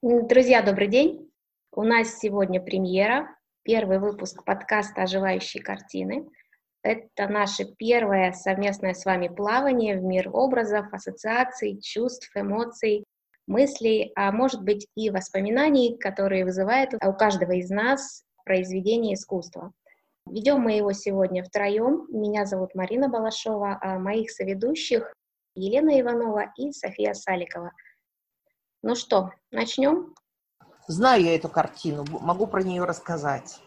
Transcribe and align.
Друзья, 0.00 0.62
добрый 0.62 0.86
день! 0.86 1.28
У 1.72 1.82
нас 1.82 2.20
сегодня 2.20 2.60
премьера, 2.60 3.34
первый 3.64 3.98
выпуск 3.98 4.44
подкаста 4.44 5.02
«Оживающие 5.02 5.60
картины». 5.60 6.28
Это 6.84 7.26
наше 7.26 7.64
первое 7.64 8.30
совместное 8.30 8.94
с 8.94 9.04
вами 9.04 9.26
плавание 9.26 9.98
в 9.98 10.04
мир 10.04 10.30
образов, 10.32 10.86
ассоциаций, 10.92 11.80
чувств, 11.80 12.30
эмоций, 12.36 13.02
мыслей, 13.48 14.12
а 14.14 14.30
может 14.30 14.62
быть 14.62 14.86
и 14.94 15.10
воспоминаний, 15.10 15.98
которые 15.98 16.44
вызывают 16.44 16.94
у 16.94 17.12
каждого 17.12 17.56
из 17.56 17.68
нас 17.68 18.22
произведение 18.44 19.14
искусства. 19.14 19.72
Ведем 20.30 20.60
мы 20.60 20.74
его 20.74 20.92
сегодня 20.92 21.42
втроем. 21.42 22.06
Меня 22.08 22.46
зовут 22.46 22.76
Марина 22.76 23.08
Балашова, 23.08 23.80
а 23.82 23.98
моих 23.98 24.30
соведущих 24.30 25.12
Елена 25.56 26.00
Иванова 26.00 26.52
и 26.56 26.70
София 26.70 27.14
Саликова– 27.14 27.72
ну 28.82 28.94
что, 28.94 29.32
начнем? 29.50 30.14
Знаю 30.86 31.22
я 31.22 31.34
эту 31.34 31.48
картину, 31.48 32.04
могу 32.08 32.46
про 32.46 32.62
нее 32.62 32.84
рассказать. 32.84 33.60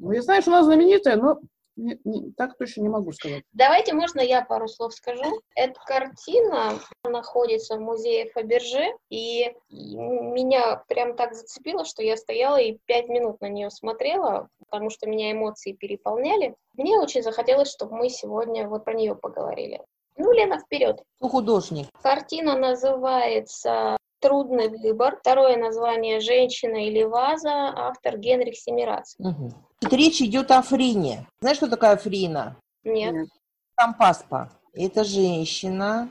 Ну, 0.00 0.12
я 0.12 0.22
знаю, 0.22 0.42
что 0.42 0.52
она 0.52 0.64
знаменитая, 0.64 1.16
но 1.16 1.40
не, 1.76 2.00
не, 2.04 2.32
так 2.32 2.56
точно 2.56 2.82
не 2.82 2.88
могу 2.88 3.12
сказать. 3.12 3.44
Давайте, 3.52 3.92
можно 3.92 4.20
я 4.20 4.42
пару 4.42 4.66
слов 4.66 4.94
скажу? 4.94 5.40
Эта 5.54 5.78
картина 5.84 6.78
находится 7.04 7.76
в 7.76 7.80
музее 7.80 8.30
Фаберже, 8.30 8.94
и 9.10 9.54
меня 9.68 10.82
прям 10.88 11.16
так 11.16 11.34
зацепило, 11.34 11.84
что 11.84 12.02
я 12.02 12.16
стояла 12.16 12.56
и 12.56 12.78
пять 12.86 13.08
минут 13.08 13.40
на 13.40 13.48
нее 13.48 13.70
смотрела, 13.70 14.48
потому 14.58 14.88
что 14.90 15.08
меня 15.08 15.32
эмоции 15.32 15.72
переполняли. 15.72 16.56
Мне 16.74 16.98
очень 16.98 17.22
захотелось, 17.22 17.70
чтобы 17.70 17.96
мы 17.96 18.08
сегодня 18.08 18.68
вот 18.68 18.84
про 18.84 18.94
нее 18.94 19.14
поговорили. 19.14 19.82
Ну, 20.16 20.32
Лена, 20.32 20.58
вперед. 20.58 21.02
Ну, 21.20 21.28
художник. 21.28 21.86
Картина 22.02 22.56
называется 22.56 23.96
«Трудный 24.20 24.68
выбор». 24.68 25.18
Второе 25.20 25.56
название 25.56 26.20
«Женщина 26.20 26.86
или 26.86 27.02
ваза». 27.02 27.72
Автор 27.76 28.18
Генрих 28.18 28.56
Семирац. 28.56 29.14
Угу. 29.18 29.52
Тут 29.80 29.92
речь 29.92 30.22
идет 30.22 30.50
о 30.50 30.62
Фрине. 30.62 31.26
Знаешь, 31.40 31.58
что 31.58 31.68
такое 31.68 31.96
Фрина? 31.96 32.56
Нет. 32.84 33.28
Там 33.76 33.94
паспа. 33.94 34.50
Это 34.72 35.04
женщина, 35.04 36.10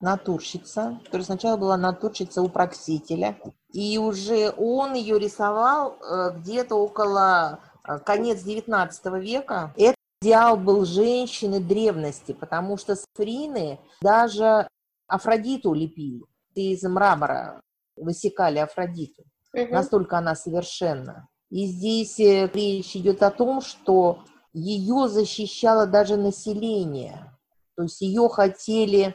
натурщица, 0.00 1.00
которая 1.04 1.24
сначала 1.24 1.56
была 1.56 1.76
натурщица 1.76 2.42
у 2.42 2.48
проксителя. 2.48 3.36
И 3.72 3.98
уже 3.98 4.52
он 4.56 4.94
ее 4.94 5.18
рисовал 5.18 5.96
э, 6.00 6.32
где-то 6.36 6.76
около 6.76 7.60
э, 7.86 7.98
конец 8.00 8.42
19 8.42 9.06
века. 9.22 9.72
Это 9.76 9.95
идеал 10.20 10.56
был 10.56 10.84
женщины 10.84 11.60
древности, 11.60 12.32
потому 12.32 12.76
что 12.76 12.96
сфрины 12.96 13.78
даже 14.00 14.68
Афродиту 15.06 15.72
лепили. 15.72 16.22
Из 16.54 16.82
мрамора 16.82 17.60
высекали 17.96 18.58
Афродиту. 18.58 19.24
Угу. 19.52 19.72
Настолько 19.72 20.18
она 20.18 20.34
совершенна. 20.34 21.28
И 21.50 21.66
здесь 21.66 22.18
э, 22.18 22.50
речь 22.52 22.96
идет 22.96 23.22
о 23.22 23.30
том, 23.30 23.60
что 23.60 24.24
ее 24.52 25.08
защищало 25.08 25.86
даже 25.86 26.16
население. 26.16 27.32
То 27.76 27.84
есть 27.84 28.00
ее 28.00 28.28
хотели 28.28 29.14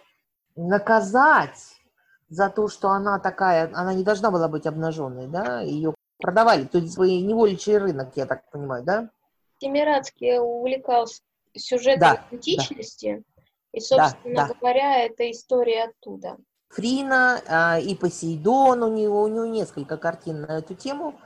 наказать 0.56 1.60
за 2.30 2.50
то, 2.50 2.68
что 2.68 2.90
она 2.90 3.20
такая, 3.20 3.72
она 3.74 3.94
не 3.94 4.04
должна 4.04 4.32
была 4.32 4.48
быть 4.48 4.66
обнаженной, 4.66 5.28
да, 5.28 5.62
ее 5.62 5.94
продавали. 6.20 6.66
То 6.66 6.78
есть 6.78 6.98
невольничий 6.98 7.78
рынок, 7.78 8.16
я 8.16 8.26
так 8.26 8.50
понимаю, 8.52 8.84
да? 8.86 9.10
Семирадский 9.62 10.40
увлекался 10.40 11.22
сюжетом 11.56 12.00
да, 12.00 12.26
античности, 12.32 13.24
да. 13.36 13.44
и, 13.74 13.80
собственно 13.80 14.36
да, 14.36 14.48
да. 14.48 14.54
говоря, 14.60 15.06
это 15.06 15.30
история 15.30 15.84
оттуда. 15.84 16.38
Фрина 16.70 17.42
а, 17.48 17.80
и 17.80 17.94
Посейдон, 17.94 18.82
у 18.82 18.96
него, 18.96 19.22
у 19.22 19.28
него 19.28 19.46
несколько 19.46 19.98
картин 19.98 20.42
на 20.42 20.60
эту 20.60 20.74
тему, 20.74 21.20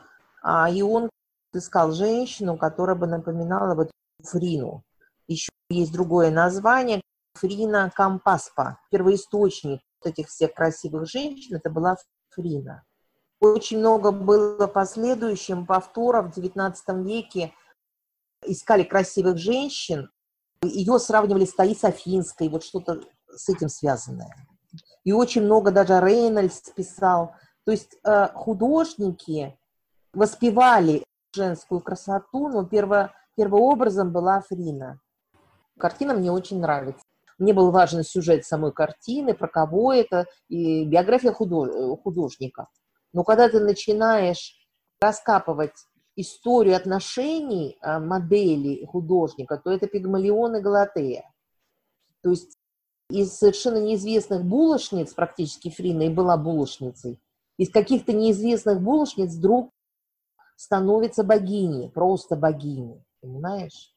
а, 0.43 0.69
и 0.69 0.81
он 0.81 1.09
искал 1.53 1.93
женщину, 1.93 2.57
которая 2.57 2.97
бы 2.97 3.07
напоминала 3.07 3.73
вот 3.73 3.91
Фрину. 4.23 4.83
Еще 5.27 5.51
есть 5.69 5.93
другое 5.93 6.29
название, 6.29 7.01
Фрина 7.35 7.89
Кампаспа, 7.95 8.79
первоисточник 8.91 9.79
вот 10.03 10.11
этих 10.11 10.27
всех 10.27 10.53
красивых 10.53 11.07
женщин, 11.07 11.55
это 11.55 11.69
была 11.69 11.95
Фрина. 12.31 12.83
Очень 13.39 13.79
много 13.79 14.11
было 14.11 14.67
последующим 14.67 15.65
повторов 15.65 16.35
в 16.35 16.37
XIX 16.37 16.73
веке 17.03 17.53
искали 18.47 18.83
красивых 18.83 19.37
женщин, 19.37 20.09
ее 20.63 20.99
сравнивали 20.99 21.45
с 21.45 21.53
Таис 21.53 21.83
Афинской, 21.83 22.49
вот 22.49 22.63
что-то 22.63 23.01
с 23.29 23.49
этим 23.49 23.69
связанное. 23.69 24.33
И 25.03 25.11
очень 25.11 25.43
много 25.43 25.71
даже 25.71 25.99
Рейнольдс 25.99 26.71
писал. 26.75 27.35
То 27.65 27.71
есть 27.71 27.97
э, 28.03 28.27
художники 28.33 29.57
воспевали 30.13 31.03
женскую 31.35 31.81
красоту, 31.81 32.49
но 32.49 32.65
перво, 32.65 33.13
первообразом 33.35 34.11
была 34.11 34.41
Фрина. 34.41 34.99
Картина 35.77 36.13
мне 36.13 36.31
очень 36.31 36.59
нравится. 36.59 37.03
Мне 37.37 37.53
был 37.53 37.71
важен 37.71 38.03
сюжет 38.03 38.45
самой 38.45 38.71
картины, 38.71 39.33
про 39.33 39.47
кого 39.47 39.93
это, 39.93 40.25
и 40.47 40.85
биография 40.85 41.33
художника. 41.33 42.67
Но 43.11 43.23
когда 43.23 43.49
ты 43.49 43.59
начинаешь 43.59 44.55
раскапывать 45.01 45.75
историю 46.15 46.75
отношений 46.75 47.77
а, 47.81 47.99
модели 47.99 48.85
художника, 48.85 49.57
то 49.57 49.71
это 49.71 49.87
Пигмалион 49.87 50.57
и 50.57 50.61
Галатея. 50.61 51.31
То 52.21 52.31
есть 52.31 52.57
из 53.09 53.33
совершенно 53.33 53.77
неизвестных 53.77 54.43
булочниц, 54.43 55.13
практически 55.13 55.69
Фрина 55.69 56.03
и 56.03 56.09
была 56.09 56.37
булочницей, 56.37 57.19
из 57.57 57.69
каких-то 57.69 58.13
неизвестных 58.13 58.81
булочниц 58.81 59.33
вдруг 59.33 59.69
становится 60.55 61.23
богиней, 61.23 61.89
просто 61.89 62.35
богиней, 62.35 63.03
понимаешь? 63.21 63.93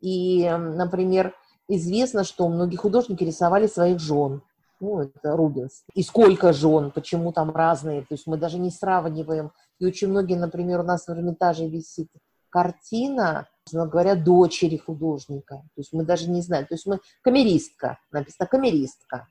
И, 0.00 0.48
например, 0.48 1.34
известно, 1.68 2.24
что 2.24 2.48
многие 2.48 2.76
художники 2.76 3.24
рисовали 3.24 3.66
своих 3.66 3.98
жен, 3.98 4.42
ну, 4.80 5.00
это 5.00 5.36
Рубинс. 5.36 5.84
И 5.94 6.02
сколько 6.02 6.52
жен, 6.52 6.90
почему 6.90 7.32
там 7.32 7.50
разные, 7.50 8.02
то 8.02 8.12
есть 8.12 8.26
мы 8.26 8.36
даже 8.36 8.58
не 8.58 8.70
сравниваем. 8.70 9.52
И 9.78 9.86
очень 9.86 10.08
многие, 10.08 10.36
например, 10.36 10.80
у 10.80 10.82
нас 10.82 11.06
в 11.06 11.10
Эрмитаже 11.10 11.66
висит 11.66 12.10
картина, 12.50 13.48
говоря, 13.72 14.14
дочери 14.14 14.76
художника. 14.76 15.56
То 15.56 15.80
есть 15.80 15.92
мы 15.92 16.04
даже 16.04 16.30
не 16.30 16.40
знаем. 16.40 16.66
То 16.66 16.74
есть 16.74 16.86
мы 16.86 17.00
камеристка, 17.22 17.98
написано 18.10 18.46
камеристка 18.46 19.28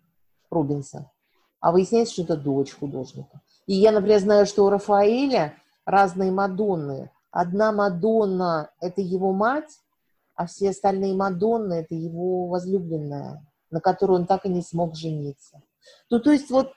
Рубинса. 0.50 1.11
А 1.59 1.72
выясняется, 1.72 2.13
что 2.13 2.23
это 2.23 2.38
дочь 2.38 2.73
художника. 2.73 3.41
И 3.66 3.73
я, 3.73 3.91
например, 3.91 4.19
знаю, 4.19 4.45
что 4.45 4.66
у 4.66 4.69
Рафаэля 4.69 5.56
разные 5.85 6.31
Мадонны. 6.31 7.12
Одна 7.31 7.72
Мадонна– 7.72 8.69
это 8.81 9.01
его 9.01 9.33
мать, 9.33 9.79
а 10.35 10.45
все 10.45 10.69
остальные 10.69 11.16
Мадонны– 11.16 11.73
это 11.75 11.95
его 11.95 12.47
возлюбленная 12.47 13.44
на 13.75 13.81
которую 13.81 14.22
он 14.22 14.25
так 14.25 14.46
и 14.46 14.50
не 14.50 14.62
смог 14.62 14.96
жениться. 14.96 15.62
Ну, 16.09 16.22
то 16.22 16.31
есть 16.31 16.50
вот, 16.50 16.72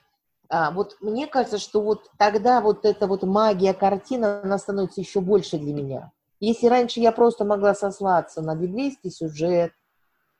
а, 0.49 0.73
вот 0.73 0.97
мне 1.01 1.29
кажется, 1.29 1.59
что 1.59 1.81
вот 1.81 2.11
тогда 2.19 2.61
вот 2.61 2.85
эта 2.85 3.07
вот 3.07 3.23
магия 3.23 3.73
картины, 3.73 4.41
она 4.43 4.59
становится 4.59 5.01
еще 5.01 5.21
больше 5.21 5.59
для 5.59 5.73
меня. 5.73 6.11
Если 6.41 6.67
раньше 6.67 6.99
я 6.99 7.13
просто 7.13 7.45
могла 7.45 7.77
сослаться 7.77 8.43
на 8.43 8.57
библейский 8.57 9.13
сюжет, 9.13 9.73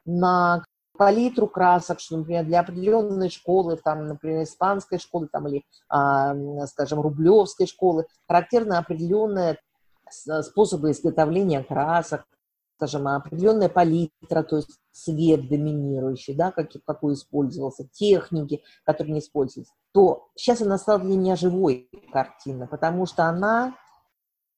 на 0.05 0.65
палитру 0.97 1.47
красок, 1.47 2.01
что, 2.01 2.17
например, 2.17 2.45
для 2.45 2.59
определенной 2.59 3.31
школы, 3.31 3.77
там, 3.77 4.09
например, 4.09 4.43
испанской 4.43 4.99
школы, 4.99 5.29
там, 5.31 5.47
или, 5.47 5.63
а, 5.89 6.35
скажем, 6.67 7.01
рублевской 7.01 7.69
школы, 7.69 8.05
характерны 8.27 8.75
определенные 8.75 9.59
способы 10.11 10.91
изготовления 10.91 11.63
красок, 11.63 12.25
скажем, 12.79 13.09
определенная 13.09 13.69
палитра, 13.69 14.45
то 14.45 14.57
есть 14.57 14.79
цвет 14.93 15.49
доминирующий, 15.49 16.35
да, 16.35 16.53
как, 16.53 16.71
какой 16.87 17.15
использовался, 17.15 17.89
техники, 17.91 18.63
которые 18.85 19.15
не 19.15 19.19
использовались, 19.19 19.73
то 19.93 20.29
сейчас 20.37 20.63
она 20.63 20.79
стала 20.79 21.01
для 21.01 21.17
меня 21.17 21.35
живой 21.35 21.91
картина, 22.13 22.69
потому 22.69 23.07
что 23.07 23.25
она 23.25 23.75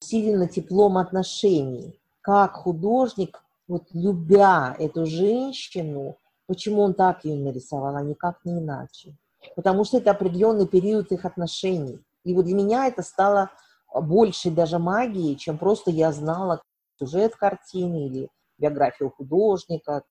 усилена 0.01 0.47
теплом 0.47 0.99
отношений. 0.99 1.99
Как 2.21 2.53
художник, 2.53 3.43
вот 3.67 3.85
любя 3.93 4.75
эту 4.77 5.07
женщину, 5.07 6.17
почему 6.45 6.83
он 6.83 6.93
так 6.93 7.25
ее 7.25 7.43
нарисовал, 7.43 7.95
а 7.95 8.03
никак 8.03 8.37
не 8.45 8.59
иначе? 8.59 9.17
Потому 9.55 9.83
что 9.83 9.97
это 9.97 10.11
определенный 10.11 10.67
период 10.67 11.11
их 11.11 11.25
отношений. 11.25 11.99
И 12.23 12.35
вот 12.35 12.45
для 12.45 12.53
меня 12.53 12.85
это 12.85 13.01
стало 13.01 13.49
больше 13.91 14.51
даже 14.51 14.77
магией, 14.77 15.35
чем 15.37 15.57
просто 15.57 15.89
я 15.89 16.11
знала, 16.11 16.61
сюжет 17.01 17.35
картины 17.35 18.07
или 18.07 18.29
биографию 18.57 19.09
художника. 19.09 20.03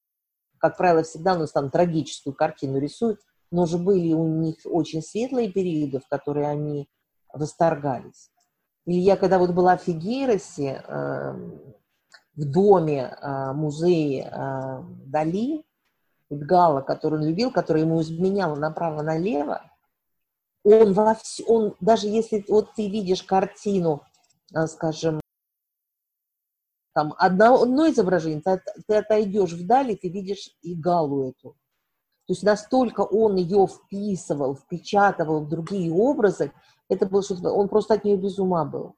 Как 0.59 0.77
правило, 0.77 1.03
всегда 1.03 1.35
у 1.35 1.39
нас 1.39 1.53
там 1.53 1.71
трагическую 1.71 2.35
картину 2.35 2.79
рисуют, 2.79 3.21
но 3.51 3.67
же 3.67 3.79
были 3.79 4.13
у 4.13 4.27
них 4.27 4.57
очень 4.65 5.03
светлые 5.03 5.51
периоды, 5.51 6.01
в 6.01 6.09
которые 6.09 6.49
они 6.49 6.89
восторгались. 7.33 8.31
Или 8.87 8.99
я 8.99 9.17
когда 9.17 9.39
вот 9.39 9.51
была 9.51 9.77
в 9.77 9.83
Фигейросе, 9.83 10.83
э, 10.87 11.33
в 12.37 12.45
доме 12.45 13.17
э, 13.21 13.53
музея 13.53 14.31
э, 14.31 14.83
Дали, 15.07 15.65
Гала, 16.29 16.81
который 16.81 17.19
он 17.19 17.27
любил, 17.27 17.51
который 17.51 17.83
ему 17.83 18.01
изменяла 18.01 18.55
направо-налево, 18.55 19.63
Он 20.63 20.93
во 20.93 21.15
вс... 21.15 21.41
он 21.47 21.75
даже 21.81 22.07
если 22.07 22.45
вот 22.49 22.75
ты 22.75 22.89
видишь 22.89 23.25
картину, 23.25 24.03
а, 24.55 24.67
скажем, 24.69 25.21
там 27.01 27.15
одно, 27.17 27.63
одно 27.63 27.89
изображение, 27.89 28.43
ты, 28.43 28.61
ты 28.87 28.97
отойдешь 28.97 29.53
вдали, 29.53 29.97
ты 29.97 30.11
видишь 30.11 30.51
и 30.61 30.75
галу 30.75 31.31
эту. 31.31 31.53
То 32.27 32.35
есть 32.35 32.43
настолько 32.43 33.01
он 33.01 33.37
ее 33.37 33.67
вписывал, 33.67 34.55
впечатывал 34.55 35.41
в 35.41 35.49
другие 35.49 35.91
образы, 35.91 36.53
это 36.91 37.07
было 37.07 37.23
что-то, 37.23 37.53
он 37.53 37.69
просто 37.69 37.95
от 37.95 38.05
нее 38.05 38.19
без 38.19 38.39
ума 38.39 38.67
был. 38.67 38.97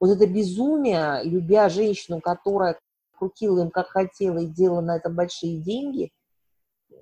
Вот 0.00 0.10
это 0.10 0.26
безумие, 0.26 1.22
любя 1.24 1.68
женщину, 1.68 2.22
которая 2.22 2.78
крутила 3.18 3.60
им 3.60 3.70
как 3.70 3.88
хотела 3.88 4.38
и 4.38 4.46
делала 4.46 4.80
на 4.80 4.96
этом 4.96 5.14
большие 5.14 5.58
деньги, 5.58 6.10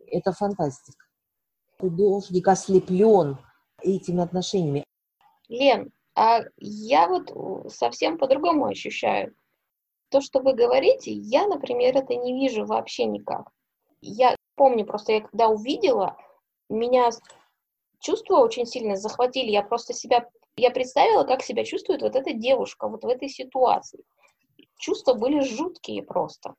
это 0.08 0.32
фантастика. 0.32 1.06
Художник 1.78 2.48
ослеплен 2.48 3.38
этими 3.80 4.20
отношениями. 4.20 4.84
Лен, 5.48 5.92
а 6.16 6.40
я 6.58 7.08
вот 7.08 7.72
совсем 7.72 8.18
по-другому 8.18 8.66
ощущаю. 8.66 9.32
То, 10.10 10.20
что 10.20 10.40
вы 10.40 10.54
говорите, 10.54 11.12
я, 11.12 11.46
например, 11.46 11.96
это 11.96 12.14
не 12.14 12.34
вижу 12.34 12.66
вообще 12.66 13.04
никак. 13.04 13.50
Я 14.00 14.36
помню, 14.56 14.84
просто 14.84 15.12
я 15.12 15.20
когда 15.20 15.48
увидела, 15.48 16.16
меня 16.68 17.10
чувства 18.00 18.38
очень 18.38 18.66
сильно 18.66 18.96
захватили. 18.96 19.50
Я 19.50 19.62
просто 19.62 19.94
себя, 19.94 20.28
я 20.56 20.70
представила, 20.70 21.24
как 21.24 21.42
себя 21.42 21.64
чувствует 21.64 22.02
вот 22.02 22.16
эта 22.16 22.32
девушка 22.32 22.88
вот 22.88 23.04
в 23.04 23.08
этой 23.08 23.28
ситуации. 23.28 24.04
Чувства 24.78 25.14
были 25.14 25.40
жуткие 25.40 26.02
просто. 26.02 26.54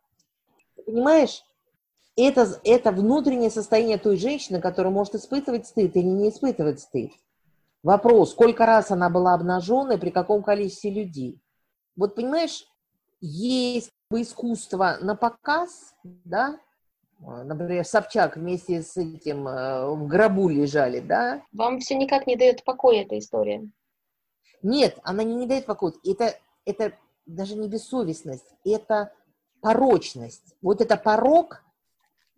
Понимаешь, 0.86 1.44
это, 2.16 2.48
это 2.64 2.92
внутреннее 2.92 3.50
состояние 3.50 3.98
той 3.98 4.18
женщины, 4.18 4.62
которая 4.62 4.94
может 4.94 5.16
испытывать 5.16 5.68
стыд 5.68 5.96
или 5.96 6.06
не 6.06 6.30
испытывать 6.30 6.80
стыд. 6.80 7.12
Вопрос, 7.84 8.32
сколько 8.32 8.66
раз 8.66 8.92
она 8.92 9.10
была 9.10 9.34
обнажена 9.34 9.96
и 9.96 10.00
при 10.00 10.12
каком 10.12 10.44
количестве 10.44 10.92
людей. 10.92 11.42
Вот 11.96 12.16
понимаешь, 12.16 12.66
есть 13.22 13.92
искусство 14.12 14.98
на 15.00 15.16
показ, 15.16 15.96
да, 16.04 16.60
например, 17.20 17.86
Собчак 17.86 18.36
вместе 18.36 18.82
с 18.82 18.98
этим 18.98 19.48
э, 19.48 19.90
в 19.90 20.08
гробу 20.08 20.50
лежали, 20.50 21.00
да. 21.00 21.44
Вам 21.54 21.80
все 21.80 21.96
никак 21.96 22.28
не 22.28 22.36
дает 22.36 22.64
покоя 22.64 23.04
эта 23.04 23.18
история? 23.18 23.70
Нет, 24.64 25.00
она 25.04 25.24
не, 25.24 25.36
не 25.36 25.48
дает 25.48 25.66
покоя. 25.66 25.94
Это, 26.04 26.36
это 26.66 26.94
даже 27.26 27.56
не 27.56 27.68
бессовестность, 27.68 28.48
это 28.66 29.14
порочность. 29.62 30.56
Вот 30.62 30.82
это 30.82 30.98
порог, 30.98 31.64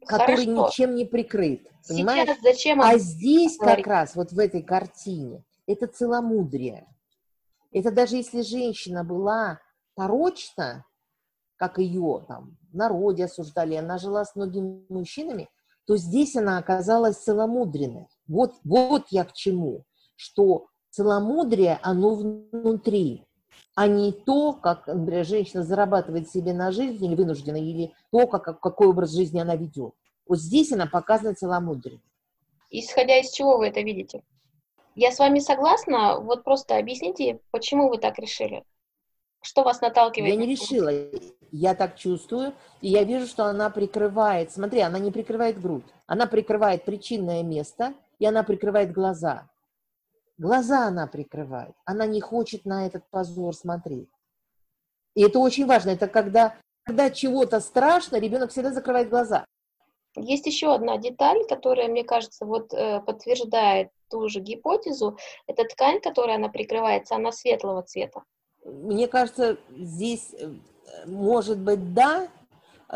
который 0.06 0.46
Хорошо. 0.46 0.68
ничем 0.68 0.96
не 0.96 1.06
прикрыт. 1.06 1.70
Понимаешь? 1.88 2.28
Сейчас 2.28 2.42
зачем 2.42 2.82
а 2.82 2.98
здесь 2.98 3.58
говорить? 3.58 3.86
как 3.86 3.92
раз, 3.92 4.16
вот 4.16 4.32
в 4.32 4.40
этой 4.40 4.62
картине, 4.62 5.44
это 5.66 5.88
целомудрие. 5.88 6.88
Это 7.72 7.92
даже 7.92 8.18
если 8.18 8.42
женщина 8.42 9.04
была 9.04 9.60
порочна, 9.96 10.86
как 11.56 11.78
ее 11.78 12.26
там 12.28 12.58
в 12.72 12.76
народе 12.76 13.26
осуждали, 13.26 13.76
она 13.76 13.98
жила 13.98 14.26
с 14.26 14.36
многими 14.36 14.86
мужчинами, 14.90 15.50
то 15.86 15.98
здесь 15.98 16.36
она 16.36 16.58
оказалась 16.58 17.18
целомудренной. 17.18 18.08
Вот, 18.28 18.54
вот 18.64 19.06
я 19.10 19.26
к 19.26 19.34
чему, 19.34 19.86
что 20.16 20.68
целомудрие, 20.90 21.80
оно 21.82 22.16
внутри, 22.16 23.26
а 23.76 23.88
не 23.88 24.12
то, 24.12 24.54
как, 24.54 24.88
например, 24.88 25.26
женщина 25.26 25.64
зарабатывает 25.64 26.30
себе 26.30 26.54
на 26.54 26.72
жизнь 26.72 27.04
или 27.04 27.16
вынуждена, 27.16 27.58
или 27.58 27.94
то, 28.12 28.28
как, 28.28 28.60
какой 28.60 28.88
образ 28.88 29.12
жизни 29.12 29.40
она 29.40 29.56
ведет. 29.56 29.94
Вот 30.28 30.40
здесь 30.40 30.72
она 30.72 30.86
показана 30.86 31.34
целомудрие. 31.34 32.02
Исходя 32.70 33.20
из 33.20 33.32
чего 33.32 33.58
вы 33.58 33.68
это 33.68 33.82
видите? 33.82 34.24
Я 34.96 35.12
с 35.12 35.20
вами 35.20 35.40
согласна, 35.40 36.20
вот 36.20 36.44
просто 36.44 36.78
объясните, 36.78 37.40
почему 37.52 37.90
вы 37.90 37.98
так 37.98 38.20
решили? 38.20 38.64
Что 39.44 39.64
вас 39.64 39.82
наталкивает? 39.82 40.34
Я 40.34 40.40
не 40.40 40.48
решила, 40.48 40.90
я 41.52 41.76
так 41.76 41.98
чувствую, 41.98 42.54
и 42.80 42.88
я 42.88 43.04
вижу, 43.04 43.28
что 43.28 43.44
она 43.44 43.70
прикрывает, 43.70 44.52
смотри, 44.52 44.80
она 44.80 45.00
не 45.00 45.12
прикрывает 45.12 45.62
грудь, 45.62 45.84
она 46.08 46.28
прикрывает 46.28 46.86
причинное 46.86 47.44
место, 47.44 47.94
и 48.20 48.26
она 48.26 48.44
прикрывает 48.44 48.94
глаза. 48.94 49.50
Глаза 50.38 50.88
она 50.88 51.08
прикрывает, 51.08 51.76
она 51.84 52.06
не 52.06 52.22
хочет 52.22 52.64
на 52.64 52.88
этот 52.88 53.04
позор 53.10 53.54
смотреть. 53.54 54.10
И 55.14 55.22
это 55.22 55.40
очень 55.40 55.66
важно, 55.66 55.90
это 55.90 56.08
когда, 56.08 56.56
когда 56.84 57.10
чего-то 57.10 57.60
страшно, 57.60 58.16
ребенок 58.16 58.52
всегда 58.52 58.72
закрывает 58.72 59.10
глаза. 59.10 59.46
Есть 60.16 60.46
еще 60.46 60.74
одна 60.74 60.98
деталь, 60.98 61.44
которая, 61.50 61.90
мне 61.90 62.06
кажется, 62.06 62.46
вот 62.46 62.74
э, 62.74 63.02
подтверждает 63.02 63.90
ту 64.10 64.30
же 64.30 64.40
гипотезу. 64.40 65.18
Это 65.48 65.66
ткань, 65.66 66.00
которая 66.00 66.38
она 66.38 66.50
прикрывается, 66.50 67.16
она 67.16 67.32
светлого 67.32 67.82
цвета. 67.82 68.24
Мне 68.66 69.08
кажется, 69.08 69.58
здесь 69.76 70.34
э, 70.34 70.54
может 71.06 71.60
быть 71.60 71.94
да, 71.94 72.28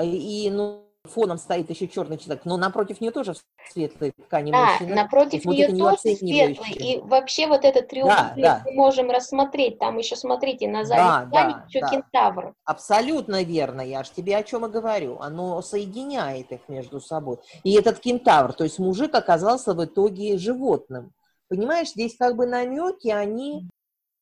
и 0.01 0.49
ну, 0.51 0.87
фоном 1.07 1.37
стоит 1.37 1.69
еще 1.69 1.87
черный 1.87 2.17
человек, 2.17 2.45
но 2.45 2.57
напротив 2.57 3.01
нее 3.01 3.11
тоже 3.11 3.33
светлые 3.71 4.11
ткани 4.11 4.51
да, 4.51 4.71
мужчина. 4.71 4.95
напротив 4.95 5.45
вот 5.45 5.55
нее 5.55 5.67
тоже 5.67 5.97
светлый. 6.15 6.71
И 6.71 6.99
вообще 7.01 7.47
вот 7.47 7.65
этот 7.65 7.87
треугольник 7.87 8.35
да, 8.35 8.57
да. 8.57 8.61
мы 8.65 8.73
можем 8.73 9.09
рассмотреть. 9.09 9.79
Там 9.79 9.97
еще, 9.97 10.15
смотрите, 10.15 10.67
на 10.67 10.83
задней 10.83 11.03
да, 11.03 11.25
ткани 11.25 11.53
да, 11.53 11.65
еще 11.67 11.79
да. 11.81 11.89
кентавр. 11.89 12.53
Абсолютно 12.65 13.43
верно, 13.43 13.81
я 13.81 14.03
ж 14.03 14.09
тебе 14.09 14.37
о 14.37 14.43
чем 14.43 14.65
и 14.65 14.69
говорю. 14.69 15.19
Оно 15.19 15.61
соединяет 15.61 16.51
их 16.51 16.61
между 16.67 16.99
собой. 17.01 17.37
И 17.63 17.73
этот 17.73 17.99
кентавр, 17.99 18.53
то 18.53 18.63
есть 18.63 18.79
мужик 18.79 19.15
оказался 19.15 19.73
в 19.73 19.83
итоге 19.83 20.37
животным. 20.37 21.13
Понимаешь, 21.49 21.89
здесь 21.89 22.17
как 22.17 22.35
бы 22.35 22.45
намеки, 22.45 23.07
они 23.07 23.69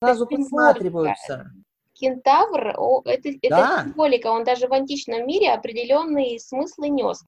сразу 0.02 0.28
подсматриваются. 0.28 1.52
Кентавр, 1.94 2.70
это, 3.06 3.30
да. 3.50 3.80
это 3.82 3.84
символика, 3.90 4.28
он 4.28 4.44
даже 4.44 4.68
в 4.68 4.74
античном 4.74 5.26
мире 5.26 5.54
определенные 5.54 6.40
смыслы 6.40 6.90
нес. 6.90 7.24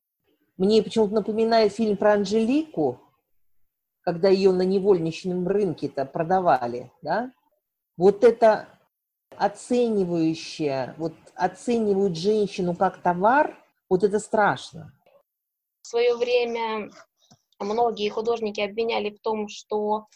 Мне 0.57 0.83
почему-то 0.83 1.13
напоминает 1.13 1.73
фильм 1.73 1.95
про 1.95 2.13
Анжелику, 2.13 2.99
когда 4.01 4.27
ее 4.27 4.51
на 4.51 4.63
невольничном 4.63 5.47
рынке-то 5.47 6.05
продавали, 6.05 6.91
да? 7.01 7.31
Вот 7.95 8.23
это 8.23 8.67
оценивающее, 9.37 10.95
вот 10.97 11.13
оценивают 11.35 12.17
женщину 12.17 12.75
как 12.75 13.01
товар, 13.01 13.55
вот 13.89 14.03
это 14.03 14.19
страшно. 14.19 14.91
В 15.83 15.87
свое 15.87 16.15
время 16.15 16.89
многие 17.59 18.09
художники 18.09 18.59
обвиняли 18.59 19.11
в 19.11 19.19
том, 19.21 19.47
что 19.47 20.07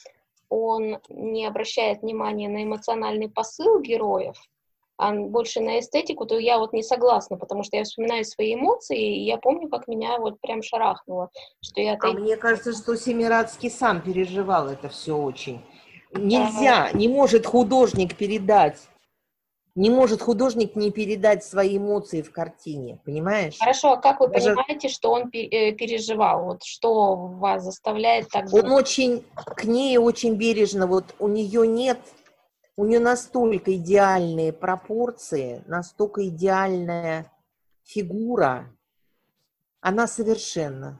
он 0.51 0.99
не 1.09 1.45
обращает 1.45 2.01
внимания 2.01 2.49
на 2.49 2.63
эмоциональный 2.63 3.29
посыл 3.29 3.79
героев, 3.79 4.35
а 4.97 5.13
больше 5.13 5.61
на 5.61 5.79
эстетику, 5.79 6.25
то 6.25 6.37
я 6.37 6.59
вот 6.59 6.73
не 6.73 6.83
согласна, 6.83 7.37
потому 7.37 7.63
что 7.63 7.77
я 7.77 7.85
вспоминаю 7.85 8.25
свои 8.25 8.53
эмоции, 8.53 8.99
и 8.99 9.23
я 9.23 9.37
помню, 9.37 9.69
как 9.69 9.87
меня 9.87 10.19
вот 10.19 10.41
прям 10.41 10.61
шарахнуло, 10.61 11.29
что 11.61 11.79
я... 11.79 11.97
А 12.01 12.11
мне 12.11 12.35
кажется, 12.35 12.73
что 12.73 12.97
Семирадский 12.97 13.69
сам 13.69 14.01
переживал 14.01 14.67
это 14.67 14.89
все 14.89 15.15
очень. 15.15 15.61
Нельзя, 16.13 16.91
не 16.91 17.07
может 17.07 17.45
художник 17.45 18.17
передать 18.17 18.90
не 19.75 19.89
может 19.89 20.21
художник 20.21 20.75
не 20.75 20.91
передать 20.91 21.43
свои 21.43 21.77
эмоции 21.77 22.21
в 22.21 22.31
картине, 22.31 22.99
понимаешь? 23.05 23.57
Хорошо, 23.57 23.93
а 23.93 23.97
как 23.97 24.19
вы 24.19 24.27
Даже... 24.27 24.53
понимаете, 24.53 24.89
что 24.89 25.11
он 25.11 25.29
э, 25.31 25.71
переживал? 25.71 26.45
Вот 26.45 26.63
что 26.63 27.15
вас 27.15 27.63
заставляет 27.63 28.29
так 28.29 28.49
думать? 28.49 28.65
Он 28.65 28.71
очень, 28.71 29.25
к 29.35 29.63
ней 29.63 29.97
очень 29.97 30.35
бережно, 30.35 30.87
вот 30.87 31.15
у 31.19 31.27
нее 31.27 31.67
нет, 31.67 31.99
у 32.75 32.85
нее 32.85 32.99
настолько 32.99 33.75
идеальные 33.75 34.51
пропорции, 34.51 35.63
настолько 35.67 36.27
идеальная 36.27 37.31
фигура, 37.83 38.67
она 39.79 40.07
совершенна. 40.07 40.99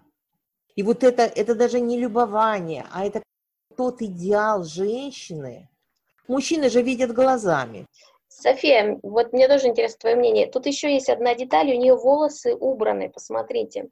И 0.75 0.83
вот 0.83 1.03
это, 1.03 1.23
это 1.23 1.55
даже 1.55 1.79
не 1.79 1.99
любование, 1.99 2.85
а 2.91 3.05
это 3.05 3.21
тот 3.75 4.01
идеал 4.01 4.63
женщины. 4.63 5.69
Мужчины 6.27 6.69
же 6.69 6.81
видят 6.81 7.13
глазами. 7.13 7.87
София, 8.41 8.99
вот 9.03 9.33
мне 9.33 9.47
тоже 9.47 9.67
интересно 9.67 9.99
твое 9.99 10.15
мнение. 10.15 10.47
Тут 10.47 10.65
еще 10.65 10.91
есть 10.91 11.09
одна 11.09 11.35
деталь, 11.35 11.67
у 11.67 11.77
нее 11.77 11.95
волосы 11.95 12.55
убраны, 12.55 13.09
посмотрите. 13.09 13.89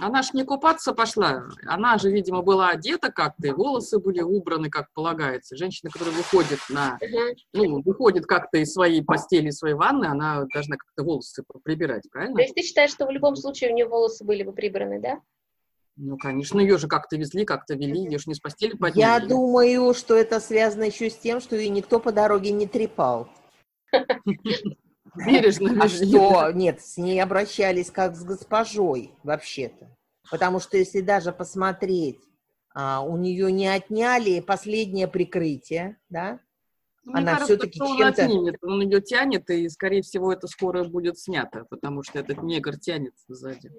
Она 0.00 0.22
ж 0.22 0.32
не 0.32 0.44
купаться 0.44 0.94
пошла, 0.94 1.44
она 1.66 1.98
же, 1.98 2.10
видимо, 2.10 2.42
была 2.42 2.70
одета 2.70 3.12
как-то, 3.12 3.48
и 3.48 3.50
волосы 3.50 3.98
были 3.98 4.20
убраны, 4.22 4.70
как 4.70 4.92
полагается. 4.94 5.56
Женщина, 5.56 5.90
которая 5.90 6.14
выходит 6.14 6.58
на, 6.70 6.98
uh-huh. 7.00 7.34
ну, 7.52 7.82
выходит 7.82 8.24
как-то 8.24 8.58
из 8.58 8.72
своей 8.72 9.02
постели, 9.02 9.48
из 9.48 9.58
своей 9.58 9.74
ванны, 9.74 10.06
она 10.06 10.46
должна 10.52 10.76
как-то 10.76 11.02
волосы 11.02 11.44
прибирать, 11.62 12.08
правильно? 12.10 12.36
То 12.36 12.42
есть 12.42 12.54
ты 12.54 12.62
считаешь, 12.62 12.90
что 12.90 13.06
в 13.06 13.10
любом 13.10 13.36
случае 13.36 13.70
у 13.70 13.74
нее 13.74 13.86
волосы 13.86 14.24
были 14.24 14.44
бы 14.44 14.52
прибраны, 14.52 15.00
да? 15.00 15.20
Ну, 15.96 16.16
конечно, 16.16 16.58
ее 16.58 16.78
же 16.78 16.88
как-то 16.88 17.16
везли, 17.16 17.44
как-то 17.44 17.74
вели, 17.74 18.04
ее 18.04 18.18
же 18.18 18.24
не 18.26 18.34
с 18.34 18.40
постели 18.40 18.76
подняли. 18.76 19.00
Я 19.00 19.20
думаю, 19.20 19.92
что 19.92 20.16
это 20.16 20.40
связано 20.40 20.84
еще 20.84 21.10
с 21.10 21.16
тем, 21.16 21.40
что 21.40 21.56
ее 21.56 21.68
никто 21.68 22.00
по 22.00 22.12
дороге 22.12 22.50
не 22.52 22.66
трепал. 22.66 23.28
Бережно. 25.14 25.84
А 25.84 25.88
что? 25.88 26.50
Нет, 26.52 26.80
с 26.80 26.96
ней 26.96 27.20
обращались 27.22 27.90
как 27.90 28.16
с 28.16 28.24
госпожой, 28.24 29.14
вообще-то. 29.22 29.94
Потому 30.30 30.60
что 30.60 30.76
если 30.78 31.00
даже 31.00 31.32
посмотреть 31.32 32.20
а, 32.74 33.00
у 33.00 33.16
нее 33.16 33.52
не 33.52 33.68
отняли 33.68 34.40
последнее 34.40 35.08
прикрытие, 35.08 35.98
да, 36.08 36.40
мне 37.04 37.16
она 37.16 37.44
все-таки 37.44 37.76
что 37.76 37.86
он 37.86 38.56
он 38.62 38.80
ее 38.82 39.00
тянет, 39.00 39.50
и, 39.50 39.68
скорее 39.68 40.02
всего, 40.02 40.32
это 40.32 40.46
скоро 40.46 40.84
будет 40.84 41.18
снято, 41.18 41.66
потому 41.68 42.02
что 42.02 42.20
этот 42.20 42.42
негр 42.42 42.78
тянет 42.78 43.14
сзади. 43.26 43.72